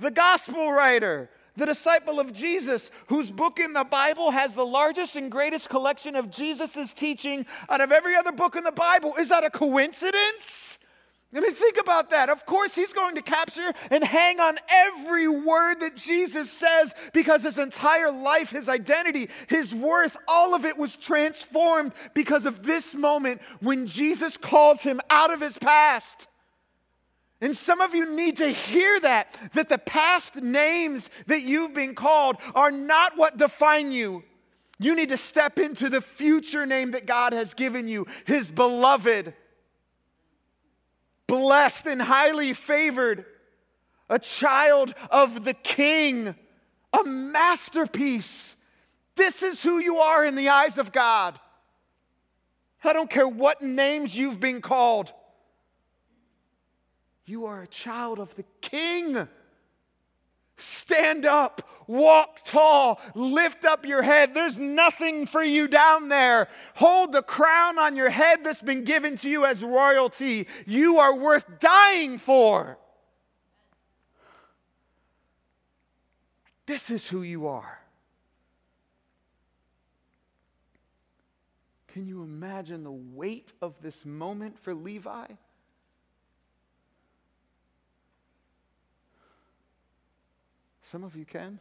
the 0.00 0.10
gospel 0.10 0.72
writer, 0.72 1.30
the 1.56 1.66
disciple 1.66 2.18
of 2.18 2.32
Jesus, 2.32 2.90
whose 3.06 3.30
book 3.30 3.60
in 3.60 3.72
the 3.72 3.84
Bible 3.84 4.30
has 4.30 4.54
the 4.54 4.66
largest 4.66 5.16
and 5.16 5.30
greatest 5.30 5.68
collection 5.68 6.16
of 6.16 6.30
Jesus' 6.30 6.92
teaching 6.92 7.46
out 7.68 7.80
of 7.80 7.92
every 7.92 8.16
other 8.16 8.32
book 8.32 8.56
in 8.56 8.64
the 8.64 8.72
Bible. 8.72 9.14
Is 9.16 9.28
that 9.28 9.44
a 9.44 9.50
coincidence? 9.50 10.78
I 11.36 11.40
mean, 11.40 11.54
think 11.54 11.78
about 11.80 12.10
that. 12.10 12.28
Of 12.28 12.46
course, 12.46 12.76
he's 12.76 12.92
going 12.92 13.16
to 13.16 13.22
capture 13.22 13.72
and 13.90 14.04
hang 14.04 14.38
on 14.38 14.56
every 14.68 15.26
word 15.26 15.80
that 15.80 15.96
Jesus 15.96 16.50
says 16.50 16.94
because 17.12 17.42
his 17.42 17.58
entire 17.58 18.12
life, 18.12 18.50
his 18.50 18.68
identity, 18.68 19.28
his 19.48 19.74
worth, 19.74 20.16
all 20.28 20.54
of 20.54 20.64
it 20.64 20.78
was 20.78 20.94
transformed 20.94 21.92
because 22.14 22.46
of 22.46 22.62
this 22.62 22.94
moment 22.94 23.40
when 23.60 23.88
Jesus 23.88 24.36
calls 24.36 24.82
him 24.82 25.00
out 25.10 25.32
of 25.32 25.40
his 25.40 25.58
past. 25.58 26.28
And 27.40 27.56
some 27.56 27.80
of 27.80 27.94
you 27.94 28.14
need 28.14 28.38
to 28.38 28.48
hear 28.48 28.98
that, 29.00 29.36
that 29.54 29.68
the 29.68 29.78
past 29.78 30.36
names 30.36 31.10
that 31.26 31.42
you've 31.42 31.74
been 31.74 31.94
called 31.94 32.36
are 32.54 32.70
not 32.70 33.18
what 33.18 33.36
define 33.36 33.92
you. 33.92 34.22
You 34.78 34.94
need 34.94 35.10
to 35.10 35.16
step 35.16 35.58
into 35.58 35.88
the 35.88 36.00
future 36.00 36.66
name 36.66 36.92
that 36.92 37.06
God 37.06 37.32
has 37.32 37.54
given 37.54 37.88
you, 37.88 38.06
his 38.26 38.50
beloved 38.50 39.34
blessed 41.26 41.86
and 41.86 42.00
highly 42.00 42.52
favored, 42.52 43.24
a 44.08 44.18
child 44.18 44.94
of 45.10 45.44
the 45.44 45.54
king, 45.54 46.34
a 46.92 47.04
masterpiece. 47.04 48.54
This 49.16 49.42
is 49.42 49.62
who 49.62 49.78
you 49.78 49.98
are 49.98 50.24
in 50.24 50.34
the 50.34 50.50
eyes 50.50 50.78
of 50.78 50.92
God. 50.92 51.38
I 52.82 52.92
don't 52.92 53.08
care 53.08 53.26
what 53.26 53.62
names 53.62 54.16
you've 54.16 54.40
been 54.40 54.60
called. 54.60 55.12
You 57.26 57.46
are 57.46 57.62
a 57.62 57.66
child 57.66 58.18
of 58.18 58.34
the 58.34 58.44
king. 58.60 59.28
Stand 60.56 61.26
up, 61.26 61.68
walk 61.88 62.44
tall, 62.44 63.00
lift 63.14 63.64
up 63.64 63.84
your 63.84 64.02
head. 64.02 64.34
There's 64.34 64.58
nothing 64.58 65.26
for 65.26 65.42
you 65.42 65.66
down 65.66 66.08
there. 66.08 66.48
Hold 66.76 67.12
the 67.12 67.22
crown 67.22 67.78
on 67.78 67.96
your 67.96 68.10
head 68.10 68.44
that's 68.44 68.62
been 68.62 68.84
given 68.84 69.16
to 69.18 69.30
you 69.30 69.44
as 69.46 69.64
royalty. 69.64 70.46
You 70.66 70.98
are 70.98 71.16
worth 71.16 71.58
dying 71.58 72.18
for. 72.18 72.78
This 76.66 76.90
is 76.90 77.06
who 77.06 77.22
you 77.22 77.48
are. 77.48 77.80
Can 81.88 82.06
you 82.06 82.22
imagine 82.22 82.82
the 82.82 82.90
weight 82.90 83.52
of 83.60 83.80
this 83.80 84.04
moment 84.04 84.58
for 84.58 84.74
Levi? 84.74 85.26
Some 90.94 91.02
of 91.02 91.16
you 91.16 91.24
can. 91.24 91.58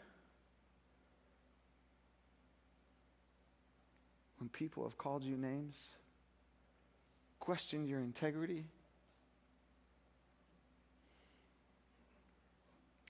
When 4.37 4.47
people 4.49 4.83
have 4.83 4.95
called 4.95 5.23
you 5.23 5.35
names, 5.35 5.75
questioned 7.39 7.89
your 7.89 8.01
integrity, 8.01 8.63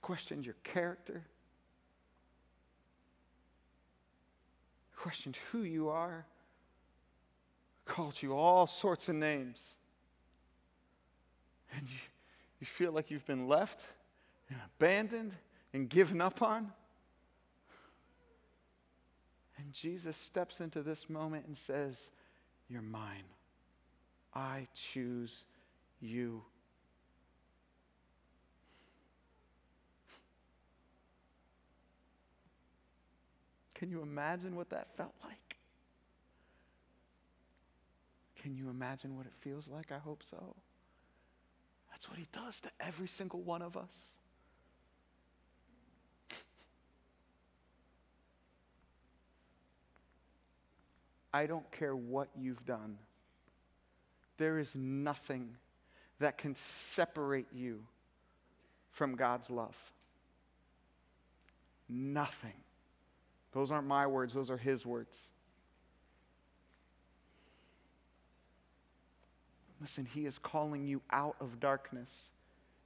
questioned 0.00 0.46
your 0.46 0.56
character, 0.64 1.22
questioned 4.96 5.36
who 5.52 5.64
you 5.64 5.90
are, 5.90 6.24
called 7.84 8.22
you 8.22 8.34
all 8.34 8.66
sorts 8.66 9.10
of 9.10 9.14
names, 9.14 9.74
and 11.76 11.86
you, 11.86 11.98
you 12.60 12.66
feel 12.66 12.92
like 12.92 13.10
you've 13.10 13.26
been 13.26 13.46
left 13.46 13.82
and 14.48 14.58
abandoned 14.78 15.34
and 15.74 15.90
given 15.90 16.22
up 16.22 16.40
on? 16.40 16.72
And 19.58 19.72
Jesus 19.72 20.16
steps 20.16 20.60
into 20.60 20.82
this 20.82 21.10
moment 21.10 21.46
and 21.46 21.56
says, 21.56 22.10
You're 22.68 22.80
mine. 22.80 23.24
I 24.34 24.66
choose 24.92 25.44
you. 26.00 26.42
Can 33.74 33.90
you 33.90 34.00
imagine 34.00 34.56
what 34.56 34.70
that 34.70 34.96
felt 34.96 35.14
like? 35.22 35.56
Can 38.36 38.56
you 38.56 38.70
imagine 38.70 39.16
what 39.16 39.26
it 39.26 39.32
feels 39.40 39.68
like? 39.68 39.90
I 39.90 39.98
hope 39.98 40.22
so. 40.22 40.54
That's 41.90 42.08
what 42.08 42.18
he 42.18 42.26
does 42.32 42.60
to 42.60 42.70
every 42.80 43.08
single 43.08 43.40
one 43.40 43.62
of 43.62 43.76
us. 43.76 44.13
I 51.34 51.46
don't 51.46 51.68
care 51.72 51.96
what 51.96 52.28
you've 52.38 52.64
done. 52.64 52.96
There 54.38 54.60
is 54.60 54.76
nothing 54.76 55.56
that 56.20 56.38
can 56.38 56.54
separate 56.54 57.48
you 57.52 57.80
from 58.92 59.16
God's 59.16 59.50
love. 59.50 59.76
Nothing. 61.88 62.54
Those 63.52 63.72
aren't 63.72 63.88
my 63.88 64.06
words, 64.06 64.32
those 64.32 64.48
are 64.48 64.56
His 64.56 64.86
words. 64.86 65.18
Listen, 69.80 70.06
He 70.06 70.26
is 70.26 70.38
calling 70.38 70.86
you 70.86 71.02
out 71.10 71.34
of 71.40 71.58
darkness 71.58 72.30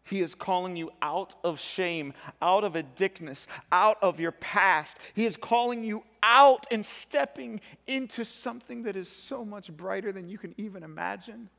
he 0.05 0.21
is 0.21 0.35
calling 0.35 0.77
you 0.77 0.91
out 1.03 1.35
of 1.45 1.61
shame, 1.61 2.15
out 2.41 2.65
of 2.65 2.77
addictness, 2.77 3.47
out 3.71 3.99
of 4.01 4.19
your 4.19 4.33
past. 4.33 4.97
He 5.15 5.27
is 5.27 5.37
calling 5.37 5.85
you 5.85 6.03
out 6.23 6.67
and 6.71 6.85
stepping 6.85 7.61
into 7.87 8.25
something 8.25 8.85
that 8.85 8.97
is 8.97 9.11
so 9.11 9.45
much 9.45 9.71
brighter 9.71 10.11
than 10.11 10.29
you 10.29 10.39
can 10.39 10.55
even 10.57 10.83
imagine. 10.83 11.51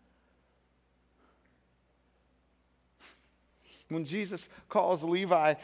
When 3.89 4.05
Jesus 4.05 4.49
calls 4.67 5.03
Levi, 5.03 5.55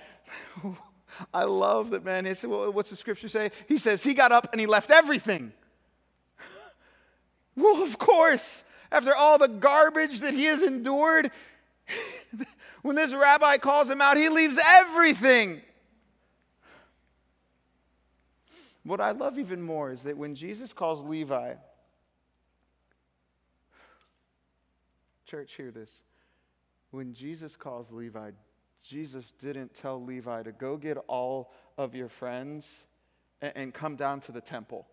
I 1.34 1.44
love 1.44 1.92
that 1.92 2.04
man. 2.04 2.26
He 2.26 2.34
said, 2.34 2.50
well, 2.50 2.72
what's 2.72 2.90
the 2.90 2.96
scripture 2.96 3.30
say? 3.30 3.52
He 3.68 3.78
says, 3.78 4.04
he 4.04 4.14
got 4.14 4.32
up 4.32 4.50
and 4.52 4.60
he 4.60 4.68
left 4.68 4.92
everything. 4.92 5.54
well, 7.56 7.82
of 7.82 7.98
course. 7.98 8.64
After 8.92 9.16
all 9.16 9.38
the 9.38 9.48
garbage 9.48 10.20
that 10.22 10.34
he 10.34 10.46
has 10.46 10.62
endured, 10.62 11.32
when 12.86 12.96
this 12.96 13.16
rabbi 13.16 13.58
calls 13.58 13.90
him 13.90 14.00
out, 14.00 14.16
he 14.16 14.30
leaves 14.30 14.60
everything. 14.64 15.60
What 18.84 19.02
I 19.02 19.10
love 19.10 19.40
even 19.40 19.60
more 19.60 19.92
is 19.92 20.04
that 20.04 20.16
when 20.16 20.36
Jesus 20.36 20.72
calls 20.72 21.04
Levi, 21.04 21.56
Church, 25.26 25.54
hear 25.54 25.72
this. 25.72 25.92
When 26.92 27.16
Jesus 27.16 27.56
calls 27.56 27.92
Levi, 27.92 28.30
Jesus 28.84 29.32
didn't 29.40 29.74
tell 29.74 30.00
Levi 30.00 30.44
to 30.44 30.52
go 30.52 30.78
get 30.78 30.98
all 31.08 31.52
of 31.80 31.96
your 31.96 32.08
friends 32.08 32.86
and, 33.42 33.74
come 33.74 33.96
down 33.96 34.20
to 34.22 34.32
the 34.32 34.42
temple, 34.42 34.86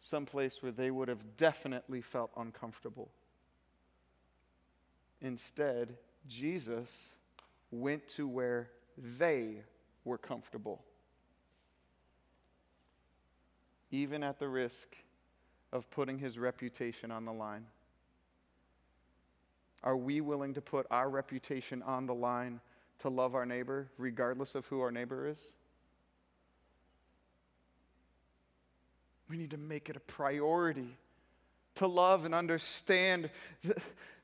someplace 0.00 0.62
where 0.62 0.72
they 0.72 0.90
would 0.90 1.08
have 1.08 1.36
definitely 1.36 2.00
felt 2.00 2.30
uncomfortable. 2.38 3.10
Instead, 5.22 5.96
Jesus 6.28 6.88
went 7.70 8.06
to 8.08 8.26
where 8.26 8.70
they 9.18 9.62
were 10.04 10.18
comfortable, 10.18 10.84
even 13.90 14.22
at 14.22 14.38
the 14.38 14.48
risk 14.48 14.96
of 15.72 15.88
putting 15.90 16.18
his 16.18 16.38
reputation 16.38 17.10
on 17.10 17.24
the 17.24 17.32
line. 17.32 17.64
Are 19.84 19.96
we 19.96 20.20
willing 20.20 20.54
to 20.54 20.60
put 20.60 20.86
our 20.90 21.08
reputation 21.08 21.82
on 21.82 22.06
the 22.06 22.14
line 22.14 22.60
to 23.00 23.08
love 23.08 23.34
our 23.34 23.46
neighbor, 23.46 23.88
regardless 23.98 24.54
of 24.54 24.66
who 24.66 24.80
our 24.80 24.90
neighbor 24.90 25.28
is? 25.28 25.38
We 29.30 29.38
need 29.38 29.52
to 29.52 29.56
make 29.56 29.88
it 29.88 29.96
a 29.96 30.00
priority 30.00 30.96
to 31.76 31.86
love 31.86 32.24
and 32.24 32.34
understand 32.34 33.30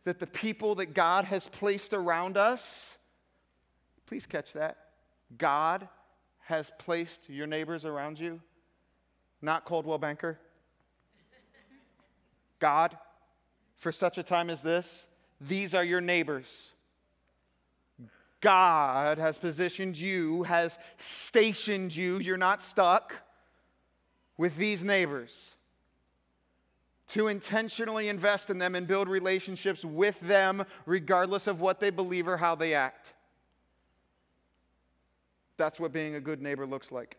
that 0.08 0.18
the 0.18 0.26
people 0.26 0.76
that 0.76 0.94
God 0.94 1.26
has 1.26 1.46
placed 1.48 1.92
around 1.92 2.38
us, 2.38 2.96
please 4.06 4.24
catch 4.24 4.54
that. 4.54 4.78
God 5.36 5.86
has 6.38 6.72
placed 6.78 7.28
your 7.28 7.46
neighbors 7.46 7.84
around 7.84 8.18
you, 8.18 8.40
not 9.42 9.66
Coldwell 9.66 9.98
Banker. 9.98 10.38
God, 12.58 12.96
for 13.76 13.92
such 13.92 14.16
a 14.16 14.22
time 14.22 14.48
as 14.48 14.62
this, 14.62 15.06
these 15.42 15.74
are 15.74 15.84
your 15.84 16.00
neighbors. 16.00 16.70
God 18.40 19.18
has 19.18 19.36
positioned 19.36 19.98
you, 19.98 20.44
has 20.44 20.78
stationed 20.96 21.94
you. 21.94 22.18
You're 22.18 22.38
not 22.38 22.62
stuck 22.62 23.14
with 24.38 24.56
these 24.56 24.82
neighbors. 24.82 25.54
To 27.08 27.28
intentionally 27.28 28.08
invest 28.08 28.50
in 28.50 28.58
them 28.58 28.74
and 28.74 28.86
build 28.86 29.08
relationships 29.08 29.84
with 29.84 30.20
them, 30.20 30.64
regardless 30.84 31.46
of 31.46 31.60
what 31.60 31.80
they 31.80 31.90
believe 31.90 32.28
or 32.28 32.36
how 32.36 32.54
they 32.54 32.74
act. 32.74 33.14
That's 35.56 35.80
what 35.80 35.92
being 35.92 36.14
a 36.14 36.20
good 36.20 36.40
neighbor 36.40 36.66
looks 36.66 36.92
like. 36.92 37.16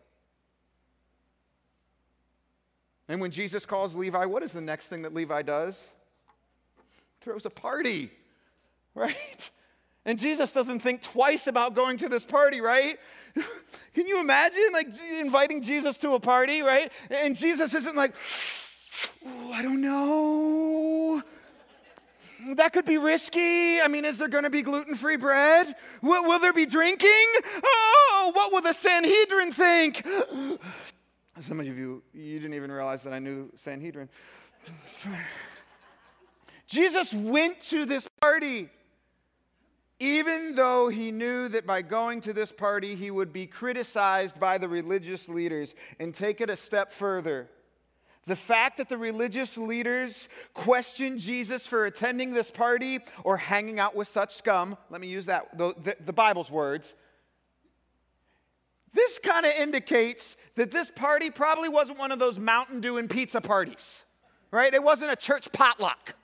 And 3.08 3.20
when 3.20 3.32
Jesus 3.32 3.66
calls 3.66 3.96
Levi, 3.96 4.24
what 4.24 4.44
is 4.44 4.52
the 4.52 4.60
next 4.60 4.86
thing 4.86 5.02
that 5.02 5.12
Levi 5.12 5.42
does? 5.42 5.88
Throws 7.20 7.44
a 7.44 7.50
party, 7.50 8.10
right? 8.94 9.50
And 10.04 10.18
Jesus 10.18 10.52
doesn't 10.52 10.78
think 10.78 11.02
twice 11.02 11.46
about 11.46 11.74
going 11.74 11.98
to 11.98 12.08
this 12.08 12.24
party, 12.24 12.60
right? 12.60 12.98
Can 13.94 14.06
you 14.06 14.20
imagine 14.20 14.68
like 14.72 14.88
inviting 15.18 15.60
Jesus 15.60 15.98
to 15.98 16.12
a 16.12 16.20
party, 16.20 16.62
right? 16.62 16.90
And 17.10 17.36
Jesus 17.36 17.74
isn't 17.74 17.96
like, 17.96 18.14
I 19.52 19.62
don't 19.62 19.80
know. 19.80 21.22
That 22.54 22.72
could 22.72 22.84
be 22.84 22.98
risky. 22.98 23.80
I 23.80 23.88
mean, 23.88 24.04
is 24.04 24.18
there 24.18 24.28
going 24.28 24.44
to 24.44 24.50
be 24.50 24.62
gluten 24.62 24.96
free 24.96 25.16
bread? 25.16 25.76
Will, 26.02 26.24
will, 26.24 26.38
there 26.38 26.52
be 26.52 26.66
drinking? 26.66 27.26
Oh, 27.62 28.30
what 28.34 28.52
will 28.52 28.62
the 28.62 28.72
Sanhedrin 28.72 29.52
think? 29.52 30.06
Some 31.40 31.60
of 31.60 31.66
you, 31.66 32.02
you 32.12 32.38
didn't 32.38 32.54
even 32.54 32.72
realize 32.72 33.02
that 33.02 33.12
I 33.12 33.18
knew 33.18 33.50
Sanhedrin. 33.56 34.08
Jesus 36.66 37.12
went 37.12 37.60
to 37.62 37.84
this 37.84 38.08
party, 38.20 38.68
even 39.98 40.54
though 40.54 40.88
he 40.88 41.10
knew 41.10 41.48
that 41.48 41.66
by 41.66 41.82
going 41.82 42.20
to 42.22 42.32
this 42.32 42.52
party, 42.52 42.94
he 42.94 43.10
would 43.10 43.32
be 43.32 43.46
criticized 43.46 44.38
by 44.38 44.56
the 44.56 44.68
religious 44.68 45.28
leaders. 45.28 45.74
And 45.98 46.14
take 46.14 46.40
it 46.40 46.48
a 46.48 46.56
step 46.56 46.92
further. 46.92 47.48
The 48.26 48.36
fact 48.36 48.76
that 48.76 48.88
the 48.88 48.98
religious 48.98 49.56
leaders 49.56 50.28
questioned 50.52 51.20
Jesus 51.20 51.66
for 51.66 51.86
attending 51.86 52.32
this 52.32 52.50
party 52.50 53.00
or 53.24 53.36
hanging 53.36 53.80
out 53.80 53.96
with 53.96 54.08
such 54.08 54.36
scum, 54.36 54.76
let 54.90 55.00
me 55.00 55.08
use 55.08 55.26
that, 55.26 55.56
the, 55.56 55.74
the, 55.82 55.96
the 56.04 56.12
Bible's 56.12 56.50
words, 56.50 56.94
this 58.92 59.18
kind 59.18 59.46
of 59.46 59.52
indicates 59.52 60.36
that 60.56 60.70
this 60.70 60.90
party 60.90 61.30
probably 61.30 61.68
wasn't 61.68 61.98
one 61.98 62.12
of 62.12 62.18
those 62.18 62.38
Mountain 62.38 62.80
Dew 62.80 62.98
and 62.98 63.08
pizza 63.08 63.40
parties, 63.40 64.02
right? 64.50 64.72
It 64.72 64.82
wasn't 64.82 65.12
a 65.12 65.16
church 65.16 65.50
potluck. 65.52 66.14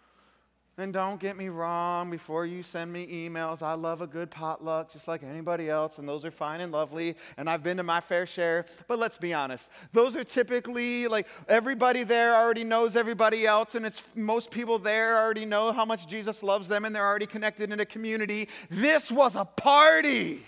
And 0.79 0.93
don't 0.93 1.19
get 1.19 1.39
me 1.39 1.49
wrong, 1.49 2.11
before 2.11 2.45
you 2.45 2.63
send 2.63 2.93
me 2.93 3.07
emails, 3.07 3.63
I 3.63 3.73
love 3.73 4.03
a 4.03 4.07
good 4.07 4.31
potluck 4.31 4.93
just 4.93 5.09
like 5.09 5.23
anybody 5.23 5.71
else, 5.71 5.97
and 5.97 6.07
those 6.07 6.23
are 6.27 6.31
fine 6.31 6.61
and 6.61 6.71
lovely, 6.71 7.17
and 7.39 7.49
I've 7.49 7.63
been 7.63 7.79
to 7.79 7.83
my 7.83 8.03
fair 8.03 8.27
share. 8.27 8.67
But 8.87 8.99
let's 8.99 9.17
be 9.17 9.33
honest, 9.33 9.71
those 9.95 10.17
are 10.17 10.25
typically 10.25 11.09
like 11.09 11.29
everybody 11.49 12.03
there 12.03 12.35
already 12.35 12.63
knows 12.63 12.95
everybody 12.95 13.47
else, 13.47 13.75
and 13.75 13.87
it's 13.87 14.03
most 14.15 14.51
people 14.51 14.79
there 14.79 15.17
already 15.17 15.47
know 15.47 15.73
how 15.73 15.87
much 15.87 16.09
Jesus 16.09 16.43
loves 16.43 16.69
them, 16.69 16.85
and 16.85 16.95
they're 16.95 17.07
already 17.07 17.27
connected 17.27 17.73
in 17.73 17.81
a 17.81 17.87
community. 17.87 18.47
This 18.69 19.11
was 19.11 19.35
a 19.35 19.47
party. 19.47 20.45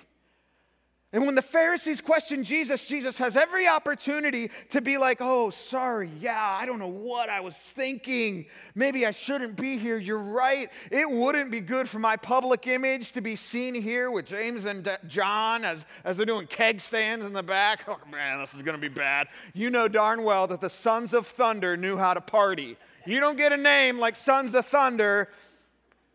And 1.10 1.24
when 1.24 1.34
the 1.34 1.42
Pharisees 1.42 2.02
question 2.02 2.44
Jesus, 2.44 2.86
Jesus 2.86 3.16
has 3.16 3.34
every 3.34 3.66
opportunity 3.66 4.50
to 4.68 4.82
be 4.82 4.98
like, 4.98 5.18
oh, 5.22 5.48
sorry, 5.48 6.10
yeah, 6.20 6.58
I 6.60 6.66
don't 6.66 6.78
know 6.78 6.92
what 6.92 7.30
I 7.30 7.40
was 7.40 7.56
thinking. 7.56 8.44
Maybe 8.74 9.06
I 9.06 9.10
shouldn't 9.12 9.56
be 9.56 9.78
here. 9.78 9.96
You're 9.96 10.18
right. 10.18 10.70
It 10.90 11.10
wouldn't 11.10 11.50
be 11.50 11.60
good 11.60 11.88
for 11.88 11.98
my 11.98 12.16
public 12.16 12.66
image 12.66 13.12
to 13.12 13.22
be 13.22 13.36
seen 13.36 13.74
here 13.74 14.10
with 14.10 14.26
James 14.26 14.66
and 14.66 14.86
John 15.06 15.64
as, 15.64 15.86
as 16.04 16.18
they're 16.18 16.26
doing 16.26 16.46
keg 16.46 16.78
stands 16.78 17.24
in 17.24 17.32
the 17.32 17.42
back. 17.42 17.84
Oh, 17.88 17.96
man, 18.12 18.38
this 18.38 18.52
is 18.52 18.60
going 18.60 18.76
to 18.76 18.80
be 18.80 18.94
bad. 18.94 19.28
You 19.54 19.70
know 19.70 19.88
darn 19.88 20.24
well 20.24 20.46
that 20.48 20.60
the 20.60 20.68
Sons 20.68 21.14
of 21.14 21.26
Thunder 21.26 21.74
knew 21.74 21.96
how 21.96 22.12
to 22.12 22.20
party. 22.20 22.76
You 23.06 23.20
don't 23.20 23.38
get 23.38 23.54
a 23.54 23.56
name 23.56 23.98
like 23.98 24.14
Sons 24.14 24.54
of 24.54 24.66
Thunder 24.66 25.30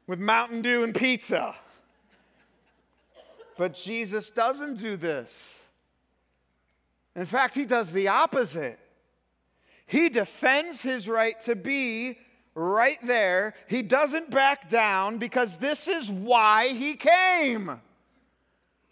with 0.06 0.20
Mountain 0.20 0.62
Dew 0.62 0.84
and 0.84 0.94
pizza. 0.94 1.56
But 3.58 3.74
Jesus 3.74 4.30
doesn't 4.30 4.80
do 4.80 4.96
this. 4.96 5.60
In 7.16 7.26
fact, 7.26 7.56
he 7.56 7.66
does 7.66 7.92
the 7.92 8.08
opposite. 8.08 8.80
He 9.86 10.10
defends 10.10 10.82
his 10.82 11.08
right 11.08 11.40
to 11.42 11.56
be 11.56 12.18
right 12.56 12.98
there. 13.04 13.54
He 13.68 13.82
doesn't 13.82 14.32
back 14.32 14.70
down 14.70 15.18
because 15.18 15.58
this 15.58 15.88
is 15.88 16.10
why 16.10 16.70
he 16.70 16.96
came. 16.96 17.82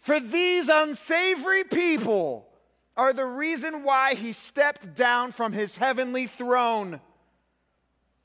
For 0.00 0.20
these 0.20 0.68
unsavory 0.68 1.64
people 1.64 2.48
are 2.96 3.12
the 3.12 3.26
reason 3.26 3.84
why 3.84 4.14
he 4.14 4.32
stepped 4.32 4.94
down 4.94 5.32
from 5.32 5.52
his 5.52 5.76
heavenly 5.76 6.26
throne. 6.26 7.00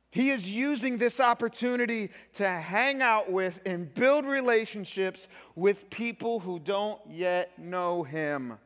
He 0.10 0.30
is 0.30 0.50
using 0.50 0.98
this 0.98 1.20
opportunity 1.20 2.10
to 2.34 2.50
hang 2.50 3.02
out 3.02 3.32
with 3.32 3.60
and 3.66 3.94
build 3.94 4.26
relationships 4.26 5.28
with 5.56 5.90
people 5.90 6.40
who 6.40 6.60
don't 6.60 7.00
yet 7.10 7.58
know 7.60 8.04
him. 8.04 8.58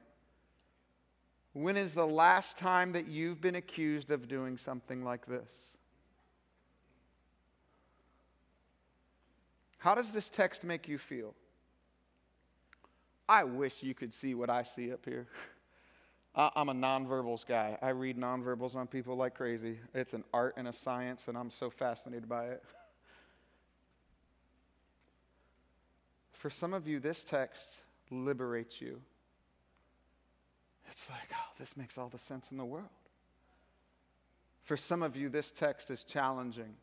When 1.53 1.75
is 1.75 1.93
the 1.93 2.07
last 2.07 2.57
time 2.57 2.93
that 2.93 3.07
you've 3.07 3.41
been 3.41 3.55
accused 3.55 4.11
of 4.11 4.27
doing 4.27 4.57
something 4.57 5.03
like 5.03 5.25
this? 5.25 5.77
How 9.79 9.95
does 9.95 10.11
this 10.11 10.29
text 10.29 10.63
make 10.63 10.87
you 10.87 10.99
feel? 10.99 11.33
I 13.27 13.43
wish 13.43 13.81
you 13.81 13.95
could 13.95 14.13
see 14.13 14.35
what 14.35 14.49
I 14.49 14.61
see 14.63 14.93
up 14.93 15.03
here. 15.03 15.27
I'm 16.33 16.69
a 16.69 16.73
nonverbals 16.73 17.45
guy. 17.45 17.77
I 17.81 17.89
read 17.89 18.17
nonverbals 18.17 18.75
on 18.75 18.87
people 18.87 19.17
like 19.17 19.35
crazy. 19.35 19.77
It's 19.93 20.13
an 20.13 20.23
art 20.33 20.53
and 20.55 20.69
a 20.69 20.73
science, 20.73 21.27
and 21.27 21.37
I'm 21.37 21.49
so 21.49 21.69
fascinated 21.69 22.29
by 22.29 22.45
it. 22.45 22.63
For 26.31 26.49
some 26.49 26.73
of 26.73 26.87
you, 26.87 26.99
this 26.99 27.25
text 27.25 27.77
liberates 28.09 28.79
you. 28.79 29.01
It's 30.89 31.09
like, 31.09 31.29
oh, 31.33 31.51
this 31.59 31.75
makes 31.75 31.97
all 31.97 32.09
the 32.09 32.19
sense 32.19 32.49
in 32.51 32.57
the 32.57 32.65
world. 32.65 32.87
For 34.63 34.77
some 34.77 35.03
of 35.03 35.15
you, 35.15 35.29
this 35.29 35.51
text 35.51 35.91
is 35.91 36.03
challenging. 36.03 36.73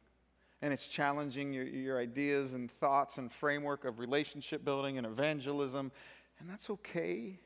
And 0.60 0.72
it's 0.72 0.88
challenging 0.88 1.52
your, 1.52 1.64
your 1.64 1.98
ideas 1.98 2.54
and 2.54 2.70
thoughts 2.70 3.18
and 3.18 3.32
framework 3.32 3.84
of 3.84 3.98
relationship 3.98 4.64
building 4.64 4.98
and 4.98 5.06
evangelism. 5.06 5.92
And 6.40 6.50
that's 6.50 6.68
okay. 6.70 7.38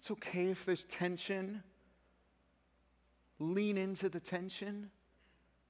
It's 0.00 0.10
okay 0.10 0.46
if 0.46 0.64
there's 0.64 0.86
tension. 0.86 1.62
Lean 3.38 3.76
into 3.76 4.08
the 4.08 4.18
tension. 4.18 4.90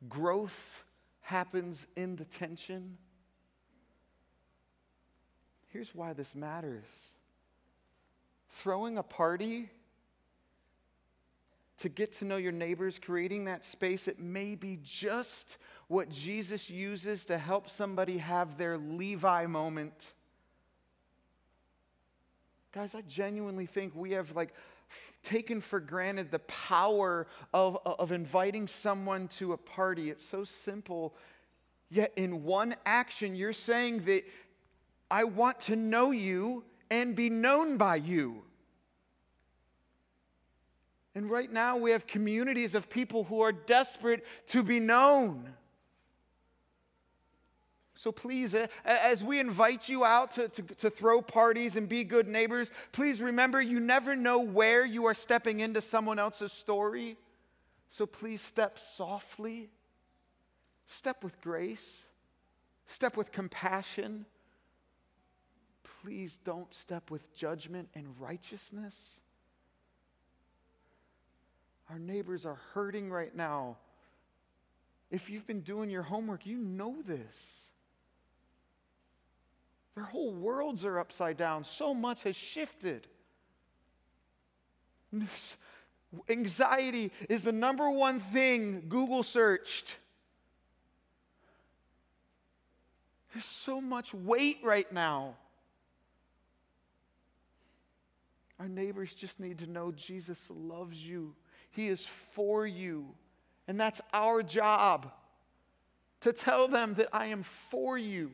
Growth 0.08 0.84
happens 1.20 1.88
in 1.96 2.14
the 2.14 2.24
tension. 2.24 2.96
Here's 5.70 5.92
why 5.96 6.12
this 6.12 6.36
matters 6.36 6.84
throwing 8.50 8.98
a 8.98 9.02
party 9.02 9.68
to 11.78 11.88
get 11.88 12.12
to 12.12 12.24
know 12.24 12.36
your 12.36 12.52
neighbors, 12.52 13.00
creating 13.00 13.46
that 13.46 13.64
space, 13.64 14.06
it 14.06 14.20
may 14.20 14.54
be 14.54 14.78
just 14.82 15.56
what 15.88 16.08
Jesus 16.08 16.70
uses 16.70 17.24
to 17.24 17.38
help 17.38 17.68
somebody 17.68 18.18
have 18.18 18.58
their 18.58 18.78
Levi 18.78 19.46
moment. 19.46 20.14
Guys, 22.72 22.94
I 22.94 23.00
genuinely 23.02 23.66
think 23.66 23.94
we 23.96 24.12
have 24.12 24.36
like 24.36 24.54
f- 24.90 25.12
taken 25.24 25.60
for 25.60 25.80
granted 25.80 26.30
the 26.30 26.38
power 26.40 27.26
of, 27.52 27.78
of 27.84 28.12
inviting 28.12 28.68
someone 28.68 29.26
to 29.28 29.52
a 29.54 29.56
party. 29.56 30.08
It's 30.10 30.24
so 30.24 30.44
simple. 30.44 31.14
Yet, 31.88 32.12
in 32.14 32.44
one 32.44 32.76
action, 32.86 33.34
you're 33.34 33.52
saying 33.52 34.04
that 34.04 34.24
I 35.10 35.24
want 35.24 35.60
to 35.62 35.74
know 35.74 36.12
you 36.12 36.62
and 36.90 37.16
be 37.16 37.28
known 37.28 37.76
by 37.76 37.96
you. 37.96 38.42
And 41.16 41.28
right 41.28 41.50
now, 41.50 41.76
we 41.76 41.90
have 41.90 42.06
communities 42.06 42.76
of 42.76 42.88
people 42.88 43.24
who 43.24 43.40
are 43.40 43.50
desperate 43.50 44.24
to 44.48 44.62
be 44.62 44.78
known. 44.78 45.52
So 48.02 48.10
please, 48.10 48.54
eh, 48.54 48.66
as 48.86 49.22
we 49.22 49.40
invite 49.40 49.86
you 49.86 50.06
out 50.06 50.30
to, 50.32 50.48
to, 50.48 50.62
to, 50.62 50.88
throw 50.88 51.20
parties 51.20 51.76
and 51.76 51.86
be 51.86 52.02
good 52.02 52.26
neighbors, 52.26 52.70
please 52.92 53.20
remember 53.20 53.60
you 53.60 53.78
never 53.78 54.16
know 54.16 54.38
where 54.38 54.86
you 54.86 55.04
are 55.04 55.12
stepping 55.12 55.60
into 55.60 55.82
someone 55.82 56.18
else's 56.18 56.50
story. 56.50 57.18
So 57.90 58.06
please 58.06 58.40
step 58.40 58.78
softly, 58.78 59.68
step 60.86 61.22
with 61.22 61.38
grace, 61.42 62.06
step 62.86 63.18
with 63.18 63.32
compassion. 63.32 64.24
Please 66.00 66.38
don't 66.42 66.72
step 66.72 67.10
with 67.10 67.30
judgment 67.36 67.90
and 67.94 68.06
righteousness. 68.18 69.20
Our 71.90 71.98
neighbors 71.98 72.46
are 72.46 72.58
hurting 72.72 73.10
right 73.10 73.36
now. 73.36 73.76
If 75.10 75.28
you've 75.28 75.46
been 75.46 75.60
doing 75.60 75.90
your 75.90 76.02
homework, 76.02 76.46
you 76.46 76.56
know 76.56 77.02
this. 77.04 77.69
Their 80.00 80.06
whole 80.06 80.32
worlds 80.32 80.86
are 80.86 80.98
upside 80.98 81.36
down. 81.36 81.62
So 81.62 81.92
much 81.92 82.22
has 82.22 82.34
shifted. 82.34 83.06
Anxiety 86.30 87.12
is 87.28 87.44
the 87.44 87.52
number 87.52 87.90
one 87.90 88.18
thing 88.18 88.84
Google 88.88 89.22
searched. 89.22 89.98
There's 93.34 93.44
so 93.44 93.78
much 93.78 94.14
weight 94.14 94.60
right 94.62 94.90
now. 94.90 95.34
Our 98.58 98.68
neighbors 98.68 99.14
just 99.14 99.38
need 99.38 99.58
to 99.58 99.66
know 99.66 99.92
Jesus 99.92 100.50
loves 100.50 100.96
you. 100.96 101.34
He 101.72 101.88
is 101.88 102.06
for 102.32 102.66
you. 102.66 103.06
And 103.68 103.78
that's 103.78 104.00
our 104.14 104.42
job 104.42 105.12
to 106.22 106.32
tell 106.32 106.68
them 106.68 106.94
that 106.94 107.08
I 107.12 107.26
am 107.26 107.42
for 107.42 107.98
you. 107.98 108.30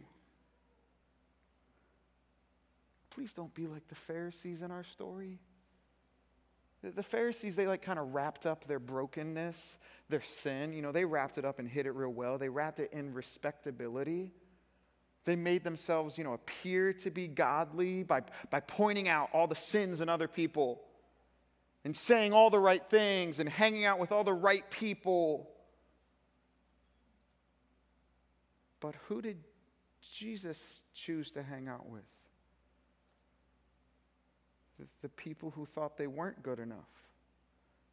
Please 3.16 3.32
don't 3.32 3.54
be 3.54 3.66
like 3.66 3.88
the 3.88 3.94
Pharisees 3.94 4.60
in 4.60 4.70
our 4.70 4.84
story. 4.84 5.38
The 6.82 7.02
Pharisees, 7.02 7.56
they 7.56 7.66
like 7.66 7.80
kind 7.80 7.98
of 7.98 8.12
wrapped 8.12 8.44
up 8.44 8.66
their 8.68 8.78
brokenness, 8.78 9.78
their 10.10 10.20
sin. 10.20 10.74
You 10.74 10.82
know, 10.82 10.92
they 10.92 11.06
wrapped 11.06 11.38
it 11.38 11.44
up 11.46 11.58
and 11.58 11.66
hid 11.66 11.86
it 11.86 11.92
real 11.92 12.10
well. 12.10 12.36
They 12.36 12.50
wrapped 12.50 12.78
it 12.78 12.92
in 12.92 13.14
respectability. 13.14 14.32
They 15.24 15.34
made 15.34 15.64
themselves, 15.64 16.18
you 16.18 16.24
know, 16.24 16.34
appear 16.34 16.92
to 16.92 17.10
be 17.10 17.26
godly 17.26 18.02
by, 18.02 18.20
by 18.50 18.60
pointing 18.60 19.08
out 19.08 19.30
all 19.32 19.46
the 19.46 19.56
sins 19.56 20.02
in 20.02 20.10
other 20.10 20.28
people 20.28 20.82
and 21.86 21.96
saying 21.96 22.34
all 22.34 22.50
the 22.50 22.60
right 22.60 22.84
things 22.90 23.40
and 23.40 23.48
hanging 23.48 23.86
out 23.86 23.98
with 23.98 24.12
all 24.12 24.24
the 24.24 24.34
right 24.34 24.70
people. 24.70 25.48
But 28.78 28.94
who 29.08 29.22
did 29.22 29.38
Jesus 30.12 30.82
choose 30.92 31.30
to 31.30 31.42
hang 31.42 31.66
out 31.66 31.88
with? 31.88 32.04
The, 35.02 35.08
people 35.08 35.50
who 35.50 35.66
thought 35.66 35.96
they 35.96 36.06
weren't 36.06 36.42
good 36.42 36.58
enough, 36.58 36.78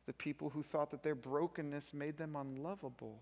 the 0.06 0.14
people 0.14 0.50
who 0.50 0.64
thought 0.64 0.92
that 0.92 1.02
their 1.02 1.16
brokenness 1.16 1.94
made 1.94 2.18
them 2.18 2.36
unlovable. 2.36 3.20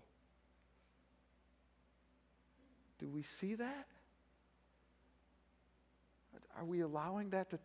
Do 2.98 3.08
we 3.08 3.22
see 3.22 3.54
that? 3.54 3.86
Are 6.56 6.64
we 6.64 6.80
allowing 6.80 7.30
that 7.30 7.50
to 7.50 7.58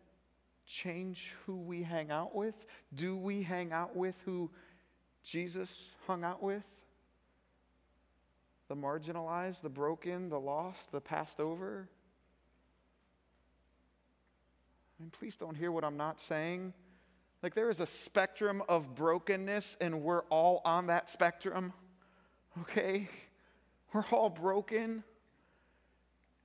change 0.66 1.32
who 1.46 1.56
we 1.56 1.82
hang 1.82 2.10
out 2.10 2.34
with? 2.34 2.54
Do 2.94 3.16
we 3.16 3.42
hang 3.42 3.72
out 3.72 3.96
with 3.96 4.14
who 4.24 4.50
Jesus 5.24 5.90
hung 6.06 6.24
out 6.24 6.42
with? 6.42 6.64
The 8.68 8.76
marginalized, 8.76 9.62
the 9.62 9.68
broken, 9.68 10.28
the 10.28 10.38
lost, 10.38 10.92
the 10.92 11.00
passed 11.00 11.40
over? 11.40 11.88
I 14.98 15.02
mean, 15.02 15.10
please 15.10 15.36
don't 15.36 15.54
hear 15.54 15.70
what 15.70 15.84
I'm 15.84 15.96
not 15.96 16.20
saying. 16.20 16.72
Like, 17.42 17.54
there 17.54 17.70
is 17.70 17.78
a 17.78 17.86
spectrum 17.86 18.62
of 18.68 18.96
brokenness, 18.96 19.76
and 19.80 20.02
we're 20.02 20.22
all 20.22 20.60
on 20.64 20.88
that 20.88 21.08
spectrum, 21.08 21.72
okay? 22.62 23.08
We're 23.92 24.04
all 24.10 24.28
broken. 24.28 25.04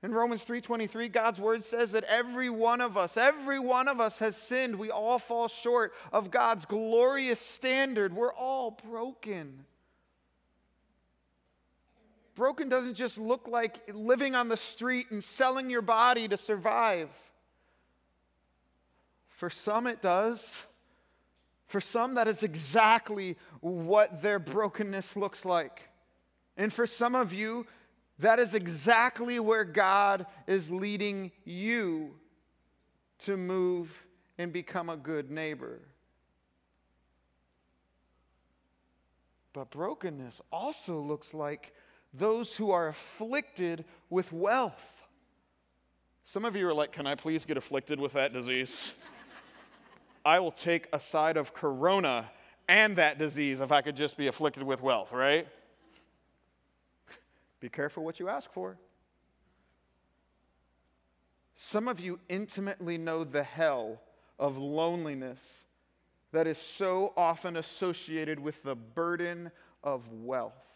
In 0.03 0.11
Romans 0.11 0.43
3:23, 0.43 1.09
God's 1.09 1.39
word 1.39 1.63
says 1.63 1.93
that 1.93 2.03
every 2.03 2.49
one 2.49 2.81
of 2.81 2.97
us, 2.97 3.17
every 3.17 3.57
one 3.57 3.87
of 3.87 3.99
us 3.99 4.19
has 4.19 4.35
sinned. 4.35 4.75
We 4.75 4.91
all 4.91 5.17
fall 5.17 5.47
short 5.47 5.93
of 6.11 6.29
God's 6.29 6.65
glorious 6.65 7.39
standard. 7.39 8.13
We're 8.13 8.33
all 8.33 8.71
broken. 8.71 9.65
Broken 12.35 12.67
doesn't 12.67 12.95
just 12.95 13.17
look 13.17 13.47
like 13.47 13.81
living 13.93 14.35
on 14.35 14.49
the 14.49 14.57
street 14.57 15.09
and 15.09 15.23
selling 15.23 15.69
your 15.69 15.81
body 15.81 16.27
to 16.27 16.37
survive. 16.37 17.09
For 19.43 19.49
some, 19.49 19.87
it 19.87 20.01
does. 20.01 20.67
For 21.65 21.81
some, 21.81 22.15
that 22.15 22.29
is 22.29 22.43
exactly 22.43 23.35
what 23.59 24.21
their 24.21 24.39
brokenness 24.39 25.17
looks 25.17 25.43
like. 25.43 25.89
And 26.55 26.71
for 26.71 26.87
some 26.87 27.13
of 27.13 27.33
you, 27.33 27.67
that 28.19 28.39
is 28.39 28.55
exactly 28.55 29.41
where 29.41 29.65
God 29.65 30.27
is 30.47 30.71
leading 30.71 31.29
you 31.43 32.15
to 33.25 33.35
move 33.35 34.05
and 34.37 34.53
become 34.53 34.87
a 34.87 34.95
good 34.95 35.29
neighbor. 35.29 35.81
But 39.51 39.71
brokenness 39.71 40.39
also 40.53 41.01
looks 41.01 41.33
like 41.33 41.73
those 42.13 42.55
who 42.55 42.71
are 42.71 42.87
afflicted 42.87 43.83
with 44.09 44.31
wealth. 44.31 45.05
Some 46.23 46.45
of 46.45 46.55
you 46.55 46.65
are 46.65 46.73
like, 46.73 46.93
Can 46.93 47.05
I 47.05 47.15
please 47.15 47.43
get 47.43 47.57
afflicted 47.57 47.99
with 47.99 48.13
that 48.13 48.31
disease? 48.31 48.93
I 50.25 50.39
will 50.39 50.51
take 50.51 50.87
a 50.93 50.99
side 50.99 51.37
of 51.37 51.53
corona 51.53 52.29
and 52.67 52.95
that 52.95 53.17
disease 53.17 53.59
if 53.59 53.71
I 53.71 53.81
could 53.81 53.95
just 53.95 54.17
be 54.17 54.27
afflicted 54.27 54.63
with 54.63 54.81
wealth, 54.81 55.11
right? 55.11 55.47
Be 57.59 57.69
careful 57.69 58.03
what 58.03 58.19
you 58.19 58.29
ask 58.29 58.51
for. 58.51 58.77
Some 61.55 61.87
of 61.87 61.99
you 61.99 62.19
intimately 62.29 62.97
know 62.97 63.23
the 63.23 63.43
hell 63.43 64.01
of 64.39 64.57
loneliness 64.57 65.65
that 66.31 66.47
is 66.47 66.57
so 66.57 67.13
often 67.15 67.55
associated 67.57 68.39
with 68.39 68.63
the 68.63 68.75
burden 68.75 69.51
of 69.83 70.11
wealth. 70.11 70.72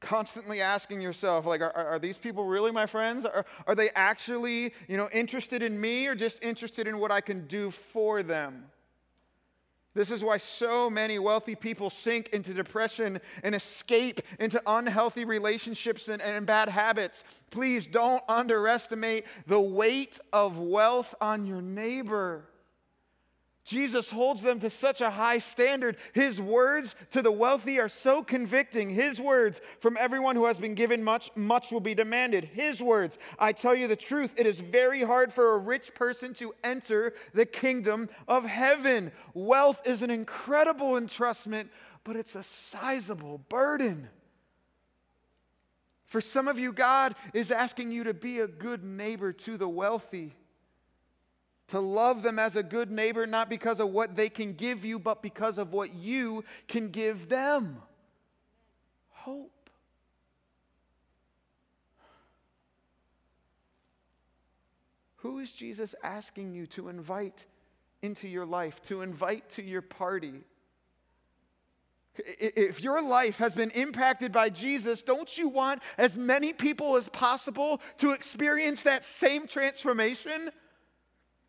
Constantly 0.00 0.60
asking 0.60 1.00
yourself, 1.00 1.46
like, 1.46 1.60
are, 1.62 1.72
are 1.72 1.98
these 1.98 2.18
people 2.18 2.44
really 2.44 2.70
my 2.70 2.86
friends? 2.86 3.24
Are, 3.24 3.46
are 3.66 3.74
they 3.74 3.90
actually, 3.94 4.74
you 4.88 4.96
know, 4.96 5.08
interested 5.12 5.62
in 5.62 5.80
me 5.80 6.06
or 6.06 6.14
just 6.14 6.42
interested 6.44 6.86
in 6.86 6.98
what 6.98 7.10
I 7.10 7.20
can 7.20 7.46
do 7.46 7.70
for 7.70 8.22
them? 8.22 8.66
This 9.96 10.10
is 10.10 10.22
why 10.22 10.36
so 10.36 10.90
many 10.90 11.18
wealthy 11.18 11.54
people 11.54 11.88
sink 11.88 12.28
into 12.28 12.52
depression 12.52 13.18
and 13.42 13.54
escape 13.54 14.20
into 14.38 14.60
unhealthy 14.66 15.24
relationships 15.24 16.08
and, 16.08 16.20
and, 16.20 16.46
bad 16.46 16.68
habits. 16.68 17.24
Please 17.50 17.86
don't 17.86 18.22
underestimate 18.28 19.24
the 19.46 19.58
weight 19.58 20.20
of 20.34 20.58
wealth 20.58 21.14
on 21.22 21.46
your 21.46 21.62
neighbor. 21.62 22.44
Jesus 23.66 24.12
holds 24.12 24.42
them 24.42 24.60
to 24.60 24.70
such 24.70 25.00
a 25.00 25.10
high 25.10 25.38
standard. 25.38 25.96
His 26.12 26.40
words 26.40 26.94
to 27.10 27.20
the 27.20 27.32
wealthy 27.32 27.80
are 27.80 27.88
so 27.88 28.22
convicting. 28.22 28.90
His 28.90 29.20
words, 29.20 29.60
from 29.80 29.96
everyone 29.98 30.36
who 30.36 30.44
has 30.44 30.60
been 30.60 30.76
given 30.76 31.02
much, 31.02 31.32
much 31.34 31.72
will 31.72 31.80
be 31.80 31.94
demanded. 31.94 32.44
His 32.44 32.80
words, 32.80 33.18
I 33.40 33.52
tell 33.52 33.74
you 33.74 33.88
the 33.88 33.96
truth, 33.96 34.34
it 34.36 34.46
is 34.46 34.60
very 34.60 35.02
hard 35.02 35.32
for 35.32 35.54
a 35.54 35.58
rich 35.58 35.94
person 35.96 36.32
to 36.34 36.54
enter 36.62 37.12
the 37.34 37.44
kingdom 37.44 38.08
of 38.28 38.44
heaven. 38.44 39.10
Wealth 39.34 39.80
is 39.84 40.00
an 40.00 40.10
incredible 40.10 40.92
entrustment, 40.92 41.68
but 42.04 42.14
it's 42.14 42.36
a 42.36 42.44
sizable 42.44 43.38
burden. 43.48 44.08
For 46.04 46.20
some 46.20 46.46
of 46.46 46.56
you, 46.56 46.72
God 46.72 47.16
is 47.34 47.50
asking 47.50 47.90
you 47.90 48.04
to 48.04 48.14
be 48.14 48.38
a 48.38 48.46
good 48.46 48.84
neighbor 48.84 49.32
to 49.32 49.56
the 49.56 49.68
wealthy. 49.68 50.36
To 51.68 51.80
love 51.80 52.22
them 52.22 52.38
as 52.38 52.54
a 52.54 52.62
good 52.62 52.90
neighbor, 52.90 53.26
not 53.26 53.50
because 53.50 53.80
of 53.80 53.90
what 53.90 54.14
they 54.14 54.28
can 54.28 54.52
give 54.52 54.84
you, 54.84 54.98
but 54.98 55.20
because 55.22 55.58
of 55.58 55.72
what 55.72 55.94
you 55.94 56.44
can 56.68 56.90
give 56.90 57.28
them. 57.28 57.82
Hope. 59.10 59.50
Who 65.16 65.40
is 65.40 65.50
Jesus 65.50 65.92
asking 66.04 66.52
you 66.52 66.66
to 66.68 66.88
invite 66.88 67.44
into 68.00 68.28
your 68.28 68.46
life, 68.46 68.80
to 68.84 69.02
invite 69.02 69.50
to 69.50 69.62
your 69.62 69.82
party? 69.82 70.44
If 72.16 72.80
your 72.80 73.02
life 73.02 73.38
has 73.38 73.54
been 73.54 73.70
impacted 73.70 74.30
by 74.30 74.50
Jesus, 74.50 75.02
don't 75.02 75.36
you 75.36 75.48
want 75.48 75.82
as 75.98 76.16
many 76.16 76.52
people 76.52 76.96
as 76.96 77.08
possible 77.08 77.80
to 77.98 78.12
experience 78.12 78.82
that 78.82 79.04
same 79.04 79.48
transformation? 79.48 80.50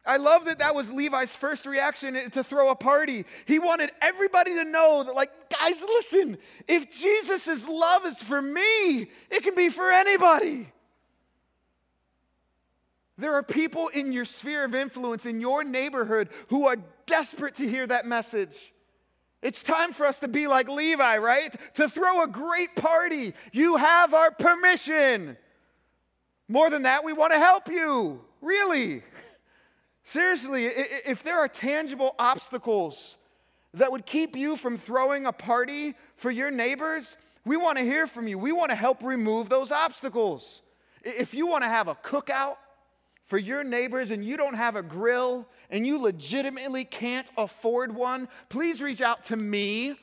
I 0.08 0.16
love 0.16 0.46
that 0.46 0.60
that 0.60 0.74
was 0.74 0.90
Levi's 0.90 1.36
first 1.36 1.66
reaction 1.66 2.32
to 2.32 2.44
throw 2.44 2.70
a 2.70 2.76
party. 2.76 3.26
He 3.46 3.60
wanted 3.60 3.92
everybody 4.02 4.56
to 4.56 4.64
know 4.64 5.04
that, 5.04 5.14
like, 5.14 5.30
guys, 5.50 5.82
listen, 5.82 6.38
if 6.66 6.90
Jesus' 6.98 7.68
love 7.68 8.06
is 8.06 8.24
for 8.24 8.42
me, 8.42 9.10
it 9.30 9.44
can 9.44 9.54
be 9.54 9.68
for 9.68 9.92
anybody. 9.92 10.72
There 13.18 13.34
are 13.34 13.44
people 13.44 13.90
in 13.90 14.14
your 14.14 14.24
sphere 14.24 14.64
of 14.64 14.74
influence, 14.74 15.26
in 15.26 15.42
your 15.42 15.66
neighborhood, 15.66 16.30
who 16.48 16.68
are 16.68 16.78
desperate 17.06 17.56
to 17.56 17.68
hear 17.68 17.86
that 17.86 18.06
message. 18.06 18.74
It's 19.42 19.62
time 19.62 19.92
for 19.92 20.06
us 20.06 20.22
to 20.22 20.30
be 20.30 20.48
like 20.48 20.70
Levi, 20.70 21.18
right? 21.18 21.54
To 21.76 21.90
throw 21.90 22.24
a 22.24 22.28
great 22.28 22.78
party. 22.78 23.34
You 23.52 23.76
have 23.76 24.14
our 24.14 24.32
permission. 24.32 25.36
More 26.48 26.70
than 26.70 26.84
that, 26.84 27.04
we 27.04 27.12
want 27.12 27.34
to 27.34 27.40
help 27.40 27.68
you. 27.68 28.22
Really. 28.42 29.04
Seriously, 30.08 30.68
if 30.68 31.22
there 31.22 31.38
are 31.38 31.50
tangible 31.50 32.16
obstacles 32.18 33.18
that 33.74 33.92
would 33.92 34.06
keep 34.06 34.38
you 34.38 34.56
from 34.56 34.78
throwing 34.78 35.26
a 35.26 35.34
party 35.34 35.96
for 36.16 36.32
your 36.32 36.50
neighbors, 36.50 37.18
we 37.44 37.58
want 37.58 37.78
to 37.78 37.84
hear 37.84 38.08
from 38.08 38.26
you. 38.26 38.40
We 38.40 38.54
want 38.54 38.70
to 38.70 38.76
help 38.76 39.04
remove 39.04 39.50
those 39.50 39.70
obstacles. 39.70 40.62
If 41.04 41.34
you 41.34 41.46
want 41.46 41.66
to 41.66 41.68
have 41.68 41.90
a 41.90 41.96
cookout, 41.96 42.56
for 43.26 43.38
your 43.38 43.62
neighbors 43.66 44.12
and 44.12 44.24
you 44.24 44.38
don't 44.38 44.54
have 44.54 44.78
a 44.78 44.82
grill 44.82 45.46
and 45.70 45.86
you 45.86 46.00
legitimately 46.00 46.86
can't 46.86 47.30
afford 47.38 47.94
one, 47.94 48.30
please 48.48 48.82
reach 48.82 49.02
out 49.02 49.26
to 49.26 49.36
me 49.36 49.96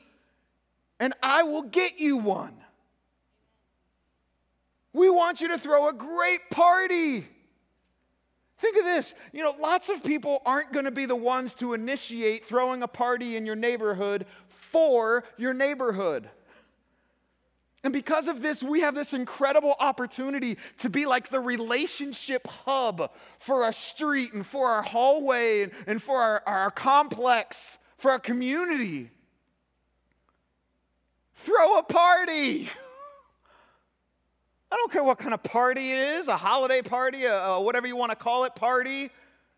and 1.01 1.15
I 1.23 1.45
will 1.45 1.63
get 1.63 1.99
you 1.99 2.19
one. 2.19 2.55
We 4.93 5.09
want 5.09 5.41
you 5.41 5.49
to 5.49 5.59
throw 5.59 5.89
a 5.89 5.95
great 5.95 6.51
party. 6.51 7.27
Think 8.65 8.79
of 8.79 8.85
this. 8.87 9.15
You 9.35 9.43
know, 9.43 9.55
lots 9.61 9.91
of 9.91 10.03
people 10.03 10.41
aren't 10.47 10.73
going 10.73 10.87
to 10.87 10.91
be 10.91 11.05
the 11.05 11.15
ones 11.15 11.55
to 11.57 11.75
initiate 11.75 12.47
throwing 12.47 12.83
a 12.83 12.89
party 12.89 13.37
in 13.37 13.45
your 13.45 13.57
neighborhood 13.57 14.25
for 14.49 15.25
your 15.37 15.53
neighborhood. 15.53 16.31
And 17.83 17.93
because 17.93 18.27
of 18.27 18.41
this, 18.41 18.63
we 18.63 18.81
have 18.81 18.95
this 18.95 19.13
incredible 19.13 19.77
opportunity 19.79 20.57
to 20.79 20.89
be 20.89 21.05
like 21.05 21.29
the 21.29 21.41
relationship 21.41 22.47
hub 22.47 23.13
for 23.39 23.65
our 23.65 23.73
street 23.75 24.33
and 24.33 24.47
for 24.47 24.67
our 24.71 24.81
hallway 24.81 25.65
and, 25.65 25.73
and 25.87 26.03
for 26.03 26.17
our, 26.17 26.43
our 26.47 26.71
complex, 26.71 27.77
for 27.99 28.13
our 28.13 28.19
community. 28.19 29.11
Throw 31.35 31.77
a 31.77 31.83
party. 31.83 32.71
I 34.75 34.77
don't 34.77 34.91
care 34.91 35.05
what 35.05 35.19
kind 35.19 35.33
of 35.33 35.41
party 35.45 35.93
it 35.93 35.99
is 36.19 36.27
a 36.27 36.37
holiday 36.37 36.83
party, 36.83 37.27
a, 37.27 37.33
a 37.33 37.63
whatever 37.63 37.87
you 37.87 37.95
want 37.95 38.11
to 38.11 38.17
call 38.17 38.43
it, 38.43 38.57
party. 38.57 39.09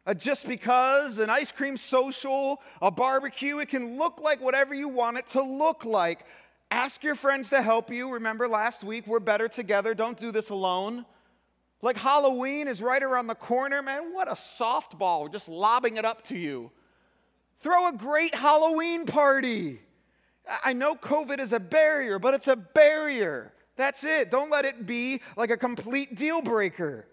A 0.05 0.15
just 0.15 0.47
because, 0.47 1.17
an 1.17 1.31
ice 1.31 1.51
cream 1.51 1.79
social, 1.79 2.61
a 2.83 2.91
barbecue, 2.91 3.59
it 3.59 3.71
can 3.71 3.97
look 3.97 4.21
like 4.21 4.43
whatever 4.43 4.75
you 4.75 4.89
want 4.89 5.17
it 5.17 5.27
to 5.29 5.43
look 5.43 5.87
like. 5.87 6.27
Ask 6.71 7.03
your 7.03 7.15
friends 7.15 7.49
to 7.49 7.63
help 7.63 7.91
you. 7.91 8.13
Remember 8.13 8.47
last 8.47 8.85
week, 8.85 9.07
we're 9.07 9.19
better 9.19 9.49
together. 9.49 9.95
Don't 9.95 10.19
do 10.19 10.31
this 10.31 10.51
alone. 10.51 11.07
Like 11.81 11.97
Halloween 11.97 12.69
is 12.69 12.83
right 12.83 13.03
around 13.03 13.29
the 13.29 13.35
corner, 13.35 13.81
man. 13.81 14.13
What 14.13 14.29
a 14.29 14.33
softball. 14.33 15.23
We're 15.23 15.29
just 15.31 15.49
lobbing 15.49 15.97
it 15.97 16.05
up 16.05 16.25
to 16.25 16.37
you. 16.37 16.71
Throw 17.61 17.89
a 17.89 17.93
great 17.95 18.35
Halloween 18.35 19.07
party. 19.07 19.81
I 20.63 20.75
know 20.75 20.95
COVID 20.95 21.39
is 21.39 21.55
a 21.55 21.61
barrier, 21.61 22.19
but 22.19 22.35
it's 22.35 22.49
a 22.49 22.57
barrier. 22.57 23.55
That's 23.77 24.05
it. 24.05 24.31
Don't 24.31 24.51
let 24.51 24.65
it 24.65 24.87
be 24.87 25.21
like 25.37 25.51
a 25.51 25.57
complete 25.57 26.15
deal 26.15 26.43
breaker. 26.43 27.07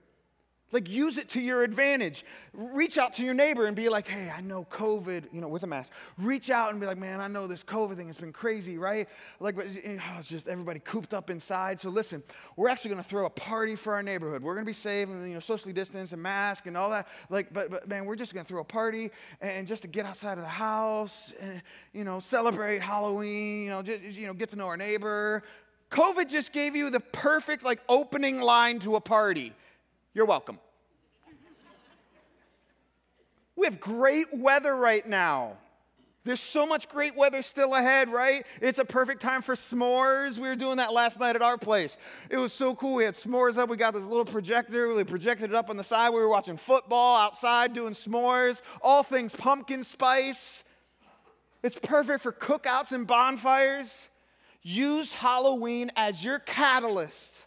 Like, 0.71 0.89
use 0.89 1.19
it 1.19 1.29
to 1.29 1.39
your 1.39 1.61
advantage. 1.61 2.25
Reach 2.51 2.97
out 2.97 3.13
to 3.13 3.23
your 3.23 3.35
neighbor 3.35 3.67
and 3.67 3.75
be 3.75 3.89
like, 3.89 4.07
hey, 4.07 4.31
I 4.35 4.41
know 4.41 4.65
COVID, 4.71 5.25
you 5.31 5.39
know, 5.39 5.47
with 5.47 5.61
a 5.61 5.67
mask. 5.67 5.91
Reach 6.17 6.49
out 6.49 6.71
and 6.71 6.81
be 6.81 6.87
like, 6.87 6.97
man, 6.97 7.21
I 7.21 7.27
know 7.27 7.45
this 7.45 7.63
COVID 7.63 7.95
thing 7.95 8.07
has 8.07 8.17
been 8.17 8.33
crazy, 8.33 8.79
right? 8.79 9.07
Like, 9.39 9.55
it's 9.59 10.27
just 10.27 10.47
everybody 10.47 10.79
cooped 10.79 11.13
up 11.13 11.29
inside. 11.29 11.79
So, 11.79 11.89
listen, 11.89 12.23
we're 12.55 12.69
actually 12.69 12.89
to 13.03 13.07
throw 13.07 13.27
a 13.27 13.29
party 13.29 13.75
for 13.75 13.93
our 13.93 14.01
neighborhood. 14.01 14.41
We're 14.41 14.55
to 14.65 14.65
be 14.65 14.73
safe 14.73 15.09
and, 15.09 15.27
you 15.27 15.35
know, 15.35 15.39
socially 15.39 15.73
distanced 15.73 16.11
and 16.11 16.23
mask 16.23 16.65
and 16.65 16.75
all 16.75 16.89
that. 16.89 17.07
Like, 17.29 17.53
but, 17.53 17.69
but 17.69 17.87
man, 17.87 18.05
we're 18.05 18.15
just 18.15 18.33
to 18.43 18.43
throw 18.43 18.61
a 18.61 18.65
party 18.65 19.11
and 19.41 19.67
just 19.67 19.83
to 19.83 19.87
get 19.87 20.07
outside 20.07 20.39
of 20.39 20.43
the 20.43 20.49
house 20.49 21.31
and, 21.39 21.61
you 21.93 22.03
know, 22.03 22.19
celebrate 22.19 22.81
Halloween, 22.81 23.65
you 23.65 23.69
know, 23.69 23.83
just, 23.83 24.01
you 24.01 24.25
know, 24.25 24.33
get 24.33 24.49
to 24.49 24.55
know 24.55 24.65
our 24.65 24.77
neighbor. 24.77 25.43
COVID 25.93 26.27
just 26.27 26.51
gave 26.51 26.75
you 26.75 26.89
the 26.89 26.99
perfect, 26.99 27.63
like, 27.63 27.79
opening 27.87 28.41
line 28.41 28.79
to 28.79 28.95
a 28.95 28.99
party. 28.99 29.53
You're 30.15 30.25
welcome. 30.25 30.57
we 33.55 33.67
have 33.67 33.79
great 33.79 34.25
weather 34.33 34.75
right 34.75 35.07
now. 35.07 35.57
There's 36.23 36.39
so 36.39 36.65
much 36.65 36.89
great 36.89 37.15
weather 37.15 37.43
still 37.43 37.75
ahead, 37.75 38.09
right? 38.09 38.43
It's 38.59 38.79
a 38.79 38.85
perfect 38.85 39.21
time 39.21 39.43
for 39.43 39.53
s'mores. 39.53 40.39
We 40.39 40.47
were 40.47 40.55
doing 40.55 40.77
that 40.77 40.93
last 40.93 41.19
night 41.19 41.35
at 41.35 41.43
our 41.43 41.59
place. 41.59 41.95
It 42.27 42.37
was 42.37 42.53
so 42.53 42.73
cool. 42.73 42.95
We 42.95 43.03
had 43.03 43.13
s'mores 43.13 43.57
up. 43.57 43.69
We 43.69 43.77
got 43.77 43.93
this 43.93 44.03
little 44.03 44.25
projector. 44.25 44.91
We 44.91 45.03
projected 45.03 45.51
it 45.51 45.55
up 45.55 45.69
on 45.69 45.77
the 45.77 45.83
side. 45.83 46.09
We 46.09 46.21
were 46.21 46.29
watching 46.29 46.57
football 46.57 47.17
outside 47.17 47.73
doing 47.73 47.93
s'mores, 47.93 48.63
all 48.81 49.03
things 49.03 49.35
pumpkin 49.35 49.83
spice. 49.83 50.63
It's 51.61 51.75
perfect 51.75 52.23
for 52.23 52.31
cookouts 52.31 52.93
and 52.93 53.05
bonfires. 53.05 54.09
Use 54.63 55.13
Halloween 55.13 55.91
as 55.95 56.23
your 56.23 56.39
catalyst 56.39 57.45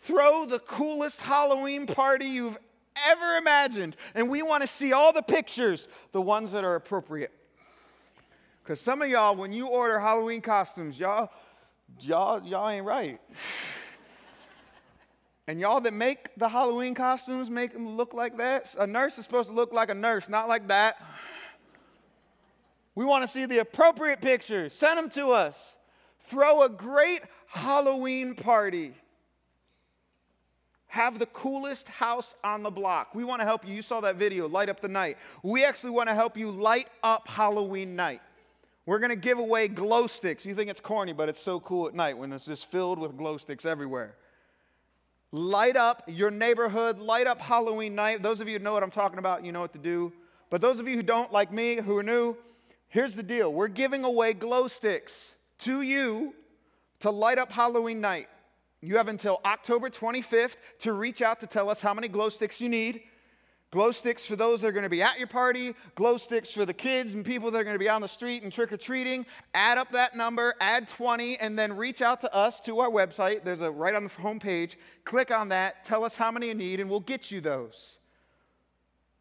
Throw 0.00 0.46
the 0.46 0.58
coolest 0.58 1.20
Halloween 1.20 1.86
party 1.86 2.26
you've 2.26 2.56
ever 3.06 3.36
imagined. 3.36 3.96
And 4.14 4.30
we 4.30 4.42
want 4.42 4.62
to 4.62 4.66
see 4.66 4.92
all 4.92 5.12
the 5.12 5.22
pictures, 5.22 5.88
the 6.12 6.22
ones 6.22 6.52
that 6.52 6.64
are 6.64 6.74
appropriate. 6.74 7.32
Because 8.62 8.80
some 8.80 9.02
of 9.02 9.08
y'all, 9.08 9.36
when 9.36 9.52
you 9.52 9.66
order 9.66 10.00
Halloween 10.00 10.40
costumes, 10.40 10.98
y'all, 10.98 11.30
y'all, 12.00 12.42
y'all 12.42 12.68
ain't 12.68 12.86
right. 12.86 13.20
and 15.46 15.60
y'all 15.60 15.82
that 15.82 15.92
make 15.92 16.34
the 16.36 16.48
Halloween 16.48 16.94
costumes 16.94 17.50
make 17.50 17.74
them 17.74 17.96
look 17.96 18.14
like 18.14 18.38
that. 18.38 18.74
A 18.78 18.86
nurse 18.86 19.18
is 19.18 19.24
supposed 19.24 19.50
to 19.50 19.54
look 19.54 19.72
like 19.72 19.90
a 19.90 19.94
nurse, 19.94 20.30
not 20.30 20.48
like 20.48 20.68
that. 20.68 20.96
We 22.94 23.04
want 23.04 23.22
to 23.22 23.28
see 23.28 23.44
the 23.44 23.58
appropriate 23.58 24.22
pictures. 24.22 24.72
Send 24.72 24.96
them 24.96 25.10
to 25.10 25.28
us. 25.32 25.76
Throw 26.20 26.62
a 26.62 26.68
great 26.68 27.22
Halloween 27.46 28.34
party 28.34 28.94
have 30.90 31.20
the 31.20 31.26
coolest 31.26 31.88
house 31.88 32.34
on 32.42 32.64
the 32.64 32.70
block. 32.70 33.14
We 33.14 33.22
want 33.22 33.40
to 33.40 33.46
help 33.46 33.66
you. 33.66 33.72
You 33.72 33.80
saw 33.80 34.00
that 34.00 34.16
video, 34.16 34.48
Light 34.48 34.68
Up 34.68 34.80
the 34.80 34.88
Night. 34.88 35.18
We 35.44 35.64
actually 35.64 35.90
want 35.90 36.08
to 36.08 36.16
help 36.16 36.36
you 36.36 36.50
light 36.50 36.88
up 37.04 37.28
Halloween 37.28 37.94
night. 37.94 38.20
We're 38.86 38.98
going 38.98 39.10
to 39.10 39.16
give 39.16 39.38
away 39.38 39.68
glow 39.68 40.08
sticks. 40.08 40.44
You 40.44 40.52
think 40.52 40.68
it's 40.68 40.80
corny, 40.80 41.12
but 41.12 41.28
it's 41.28 41.40
so 41.40 41.60
cool 41.60 41.86
at 41.86 41.94
night 41.94 42.18
when 42.18 42.32
it's 42.32 42.44
just 42.44 42.66
filled 42.72 42.98
with 42.98 43.16
glow 43.16 43.36
sticks 43.36 43.64
everywhere. 43.64 44.16
Light 45.30 45.76
up 45.76 46.02
your 46.08 46.32
neighborhood, 46.32 46.98
light 46.98 47.28
up 47.28 47.40
Halloween 47.40 47.94
night. 47.94 48.20
Those 48.20 48.40
of 48.40 48.48
you 48.48 48.58
who 48.58 48.64
know 48.64 48.72
what 48.72 48.82
I'm 48.82 48.90
talking 48.90 49.20
about, 49.20 49.44
you 49.44 49.52
know 49.52 49.60
what 49.60 49.72
to 49.74 49.78
do. 49.78 50.12
But 50.50 50.60
those 50.60 50.80
of 50.80 50.88
you 50.88 50.96
who 50.96 51.04
don't, 51.04 51.30
like 51.30 51.52
me, 51.52 51.76
who 51.76 51.96
are 51.98 52.02
new, 52.02 52.36
here's 52.88 53.14
the 53.14 53.22
deal 53.22 53.52
we're 53.52 53.68
giving 53.68 54.02
away 54.02 54.32
glow 54.32 54.66
sticks 54.66 55.34
to 55.60 55.82
you 55.82 56.34
to 57.00 57.10
light 57.10 57.38
up 57.38 57.50
Halloween 57.50 58.00
night. 58.00 58.28
You 58.82 58.96
have 58.96 59.08
until 59.08 59.40
October 59.44 59.90
25th 59.90 60.56
to 60.80 60.92
reach 60.92 61.20
out 61.20 61.40
to 61.40 61.46
tell 61.46 61.68
us 61.68 61.80
how 61.80 61.92
many 61.92 62.08
glow 62.08 62.28
sticks 62.28 62.60
you 62.60 62.68
need. 62.68 63.02
Glow 63.70 63.92
sticks 63.92 64.26
for 64.26 64.34
those 64.34 64.62
that 64.62 64.68
are 64.68 64.72
going 64.72 64.82
to 64.82 64.88
be 64.88 65.02
at 65.02 65.18
your 65.18 65.28
party, 65.28 65.76
glow 65.94 66.16
sticks 66.16 66.50
for 66.50 66.64
the 66.64 66.74
kids 66.74 67.14
and 67.14 67.24
people 67.24 67.52
that 67.52 67.60
are 67.60 67.64
going 67.64 67.74
to 67.74 67.78
be 67.78 67.88
on 67.88 68.00
the 68.00 68.08
street 68.08 68.42
and 68.42 68.52
trick 68.52 68.72
or 68.72 68.76
treating. 68.76 69.24
Add 69.54 69.78
up 69.78 69.92
that 69.92 70.16
number, 70.16 70.54
add 70.60 70.88
20, 70.88 71.36
and 71.36 71.56
then 71.56 71.76
reach 71.76 72.02
out 72.02 72.20
to 72.22 72.34
us 72.34 72.60
to 72.62 72.80
our 72.80 72.90
website. 72.90 73.44
There's 73.44 73.60
a 73.60 73.70
right 73.70 73.94
on 73.94 74.02
the 74.02 74.08
home 74.08 74.40
page. 74.40 74.76
Click 75.04 75.30
on 75.30 75.50
that, 75.50 75.84
tell 75.84 76.04
us 76.04 76.16
how 76.16 76.32
many 76.32 76.48
you 76.48 76.54
need, 76.54 76.80
and 76.80 76.90
we'll 76.90 76.98
get 76.98 77.30
you 77.30 77.40
those. 77.40 77.98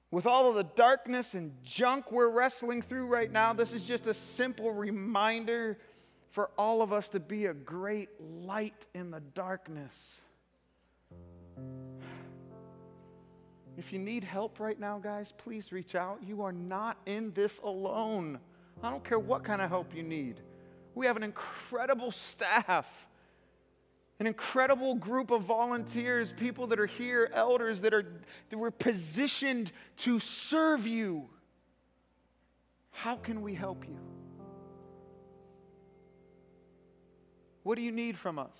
With 0.09 0.25
all 0.25 0.49
of 0.49 0.55
the 0.55 0.63
darkness 0.63 1.35
and 1.35 1.53
junk 1.63 2.11
we're 2.11 2.29
wrestling 2.29 2.81
through 2.81 3.05
right 3.05 3.31
now, 3.31 3.53
this 3.53 3.71
is 3.71 3.83
just 3.85 4.07
a 4.07 4.15
simple 4.15 4.71
reminder 4.71 5.77
for 6.29 6.51
all 6.57 6.81
of 6.81 6.93
us 6.93 7.09
to 7.09 7.19
be 7.19 7.47
a 7.47 7.53
great 7.53 8.09
light 8.19 8.85
in 8.93 9.11
the 9.11 9.19
darkness. 9.19 10.21
If 13.77 13.93
you 13.93 13.99
need 13.99 14.23
help 14.23 14.59
right 14.59 14.79
now, 14.79 14.99
guys, 14.99 15.33
please 15.37 15.71
reach 15.71 15.95
out. 15.95 16.19
You 16.25 16.41
are 16.41 16.51
not 16.51 16.97
in 17.05 17.31
this 17.33 17.59
alone. 17.59 18.39
I 18.83 18.89
don't 18.89 19.03
care 19.03 19.19
what 19.19 19.43
kind 19.43 19.61
of 19.61 19.69
help 19.69 19.95
you 19.95 20.03
need. 20.03 20.41
We 20.95 21.05
have 21.05 21.17
an 21.17 21.23
incredible 21.23 22.11
staff, 22.11 23.07
an 24.19 24.27
incredible 24.27 24.95
group 24.95 25.31
of 25.31 25.43
volunteers, 25.43 26.33
people 26.35 26.67
that 26.67 26.79
are 26.79 26.85
here, 26.85 27.31
elders 27.33 27.81
that 27.81 27.93
are 27.93 28.05
that 28.49 28.57
were 28.57 28.71
positioned 28.71 29.71
to 29.97 30.19
serve 30.19 30.85
you. 30.85 31.29
How 32.91 33.15
can 33.15 33.41
we 33.41 33.53
help 33.53 33.87
you? 33.87 33.97
What 37.69 37.77
do 37.77 37.83
you 37.83 37.91
need 37.91 38.17
from 38.17 38.39
us? 38.39 38.57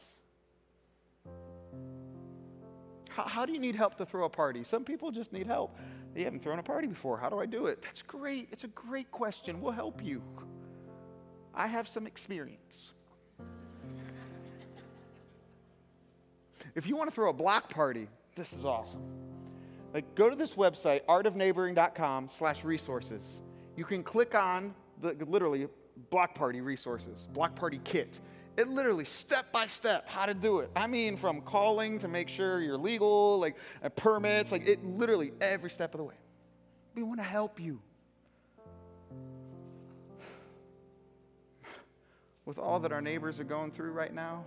How, 3.09 3.23
how, 3.23 3.43
do 3.43 3.53
you 3.53 3.59
need 3.59 3.73
help 3.73 3.97
to 3.97 4.05
throw 4.05 4.25
a 4.25 4.29
party? 4.29 4.63
Some 4.63 4.85
people 4.85 5.09
just 5.09 5.33
need 5.33 5.47
help. 5.47 5.75
You 6.15 6.25
haven't 6.25 6.43
thrown 6.43 6.59
a 6.59 6.63
party 6.63 6.85
before. 6.85 7.17
How 7.17 7.27
do 7.27 7.39
I 7.39 7.47
do 7.47 7.65
it? 7.65 7.81
That's 7.81 8.03
great. 8.03 8.49
It's 8.51 8.65
a 8.65 8.67
great 8.67 9.09
question. 9.09 9.61
We'll 9.61 9.71
help 9.71 10.03
you. 10.03 10.21
I 11.55 11.65
have 11.65 11.87
some 11.87 12.05
experience. 12.05 12.91
if 16.75 16.85
you 16.85 16.95
want 16.95 17.09
to 17.09 17.15
throw 17.15 17.31
a 17.31 17.33
block 17.33 17.67
party, 17.67 18.07
this 18.35 18.53
is 18.53 18.63
awesome. 18.63 19.01
Like, 19.91 20.13
go 20.13 20.29
to 20.29 20.35
this 20.35 20.53
website, 20.53 21.03
artofneighboring.com 21.05 22.27
slash 22.27 22.63
resources. 22.63 23.41
You 23.75 23.85
can 23.85 24.03
click 24.03 24.35
on 24.35 24.75
the 25.01 25.15
literally 25.25 25.67
block 26.11 26.35
party 26.35 26.61
resources, 26.61 27.27
block 27.33 27.55
party 27.55 27.81
kit. 27.83 28.19
It 28.59 28.67
literally 28.67 29.05
step 29.05 29.53
by 29.53 29.67
step 29.67 30.09
how 30.09 30.25
to 30.25 30.33
do 30.33 30.59
it. 30.59 30.69
I 30.75 30.85
mean, 30.85 31.15
from 31.15 31.39
calling 31.39 31.97
to 31.99 32.09
make 32.09 32.27
sure 32.27 32.59
you're 32.59 32.77
legal, 32.77 33.39
like 33.39 33.55
uh, 33.81 33.87
permits, 33.87 34.51
like 34.51 34.67
it 34.67 34.83
literally 34.83 35.31
every 35.39 35.69
step 35.69 35.93
of 35.93 35.99
the 35.99 36.03
way. 36.03 36.15
We 36.93 37.01
want 37.03 37.21
to 37.21 37.23
help 37.23 37.57
you. 37.57 37.79
With 42.43 42.57
all 42.57 42.81
that 42.81 42.91
our 42.91 42.99
neighbors 42.99 43.39
are 43.39 43.45
going 43.45 43.71
through 43.71 43.93
right 43.93 44.13
now, 44.13 44.43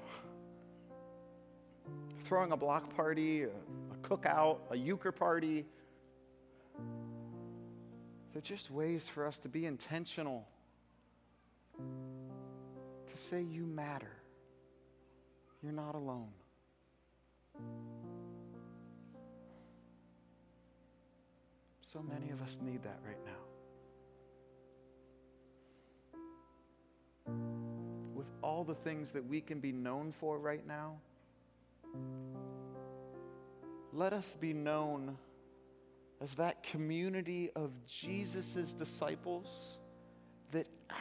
throwing 2.25 2.53
a 2.53 2.57
block 2.57 2.95
party, 2.95 3.45
a, 3.45 3.47
a 3.47 3.97
cookout, 4.03 4.59
a 4.71 4.77
euchre 4.77 5.13
party, 5.13 5.65
they're 8.35 8.43
just 8.43 8.71
ways 8.71 9.07
for 9.07 9.27
us 9.27 9.39
to 9.39 9.49
be 9.49 9.65
intentional 9.65 10.47
say 13.33 13.41
you 13.41 13.65
matter. 13.65 14.13
You're 15.63 15.73
not 15.73 15.95
alone. 15.95 16.29
So 21.81 22.03
many 22.03 22.31
of 22.31 22.43
us 22.43 22.59
need 22.61 22.83
that 22.83 22.99
right 23.07 23.17
now. 23.25 23.33
With 28.15 28.27
all 28.43 28.65
the 28.65 28.75
things 28.75 29.13
that 29.13 29.27
we 29.27 29.41
can 29.41 29.61
be 29.61 29.73
known 29.73 30.13
for 30.13 30.39
right 30.39 30.67
now, 30.67 30.99
let 33.95 34.13
us 34.13 34.37
be 34.39 34.53
known 34.53 35.17
as 36.21 36.35
that 36.35 36.63
community 36.65 37.51
of 37.57 37.71
Jesus' 37.87 38.75
disciples 38.75 39.79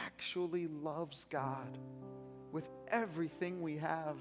actually 0.04 0.66
loves 0.68 1.26
God 1.30 1.78
with 2.52 2.68
everything 2.88 3.62
we 3.62 3.76
have 3.78 4.16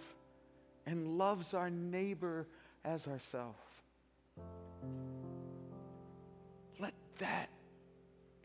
and 0.85 1.17
loves 1.17 1.53
our 1.53 1.69
neighbor 1.69 2.47
as 2.83 3.07
ourselves. 3.07 3.57
Let 6.79 6.93
that 7.19 7.49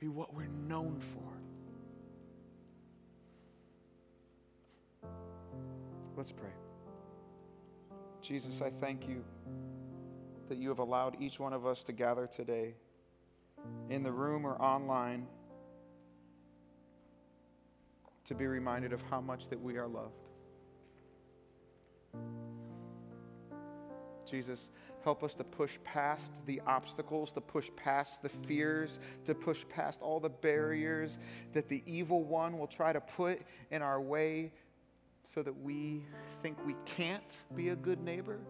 be 0.00 0.08
what 0.08 0.34
we're 0.34 0.46
known 0.46 1.00
for. 1.14 1.22
Let's 6.16 6.32
pray. 6.32 6.50
Jesus, 8.22 8.60
I 8.60 8.70
thank 8.70 9.08
you 9.08 9.22
that 10.48 10.58
you 10.58 10.68
have 10.68 10.78
allowed 10.78 11.16
each 11.20 11.38
one 11.38 11.52
of 11.52 11.66
us 11.66 11.82
to 11.84 11.92
gather 11.92 12.26
today 12.26 12.74
in 13.90 14.02
the 14.02 14.12
room 14.12 14.46
or 14.46 14.60
online 14.60 15.26
to 18.26 18.34
be 18.34 18.46
reminded 18.46 18.92
of 18.92 19.02
how 19.10 19.20
much 19.20 19.48
that 19.48 19.60
we 19.60 19.76
are 19.76 19.86
loved. 19.86 20.28
Jesus, 24.28 24.68
help 25.04 25.22
us 25.22 25.36
to 25.36 25.44
push 25.44 25.78
past 25.84 26.32
the 26.46 26.60
obstacles, 26.66 27.30
to 27.32 27.40
push 27.40 27.70
past 27.76 28.22
the 28.22 28.28
fears, 28.28 28.98
to 29.24 29.34
push 29.34 29.64
past 29.68 30.02
all 30.02 30.18
the 30.18 30.28
barriers 30.28 31.18
that 31.52 31.68
the 31.68 31.82
evil 31.86 32.24
one 32.24 32.58
will 32.58 32.66
try 32.66 32.92
to 32.92 33.00
put 33.00 33.40
in 33.70 33.82
our 33.82 34.00
way 34.00 34.50
so 35.22 35.42
that 35.42 35.56
we 35.62 36.02
think 36.42 36.56
we 36.66 36.74
can't 36.84 37.42
be 37.54 37.68
a 37.68 37.76
good 37.76 38.00
neighbor. 38.00 38.40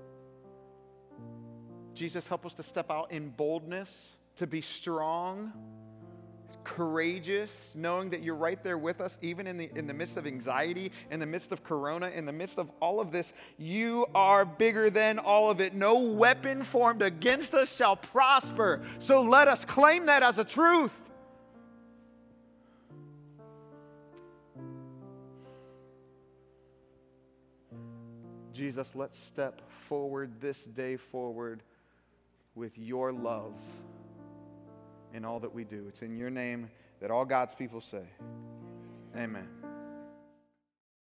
Jesus, 1.94 2.26
help 2.26 2.44
us 2.44 2.54
to 2.54 2.62
step 2.62 2.90
out 2.90 3.12
in 3.12 3.30
boldness, 3.30 4.16
to 4.36 4.46
be 4.46 4.60
strong 4.60 5.52
courageous, 6.64 7.72
knowing 7.74 8.10
that 8.10 8.22
you're 8.22 8.34
right 8.34 8.62
there 8.62 8.76
with 8.76 9.00
us, 9.00 9.18
even 9.22 9.46
in 9.46 9.56
the, 9.56 9.70
in 9.76 9.86
the 9.86 9.94
midst 9.94 10.16
of 10.16 10.26
anxiety, 10.26 10.90
in 11.10 11.20
the 11.20 11.26
midst 11.26 11.52
of 11.52 11.62
corona, 11.62 12.08
in 12.08 12.24
the 12.24 12.32
midst 12.32 12.58
of 12.58 12.70
all 12.80 13.00
of 13.00 13.12
this. 13.12 13.32
You 13.56 14.06
are 14.14 14.44
bigger 14.44 14.90
than 14.90 15.18
all 15.18 15.48
of 15.48 15.60
it. 15.60 15.74
No 15.74 15.98
weapon 15.98 16.62
formed 16.62 17.02
against 17.02 17.54
us 17.54 17.74
shall 17.74 17.96
prosper. 17.96 18.82
So 18.98 19.22
let 19.22 19.46
us 19.48 19.64
claim 19.64 20.06
that 20.06 20.22
as 20.22 20.38
a 20.38 20.44
truth. 20.44 20.92
Jesus, 28.52 28.94
let's 28.94 29.18
step 29.18 29.60
forward 29.82 30.40
this 30.40 30.64
day 30.64 30.96
forward 30.96 31.62
with 32.54 32.76
your 32.78 33.12
love 33.12 33.52
in 35.14 35.24
all 35.24 35.40
that 35.40 35.52
we 35.52 35.64
do. 35.64 35.86
It's 35.88 36.02
in 36.02 36.16
your 36.16 36.30
name 36.30 36.70
that 37.00 37.10
all 37.10 37.24
God's 37.24 37.54
people 37.54 37.80
say, 37.80 38.02
Amen. 39.16 39.48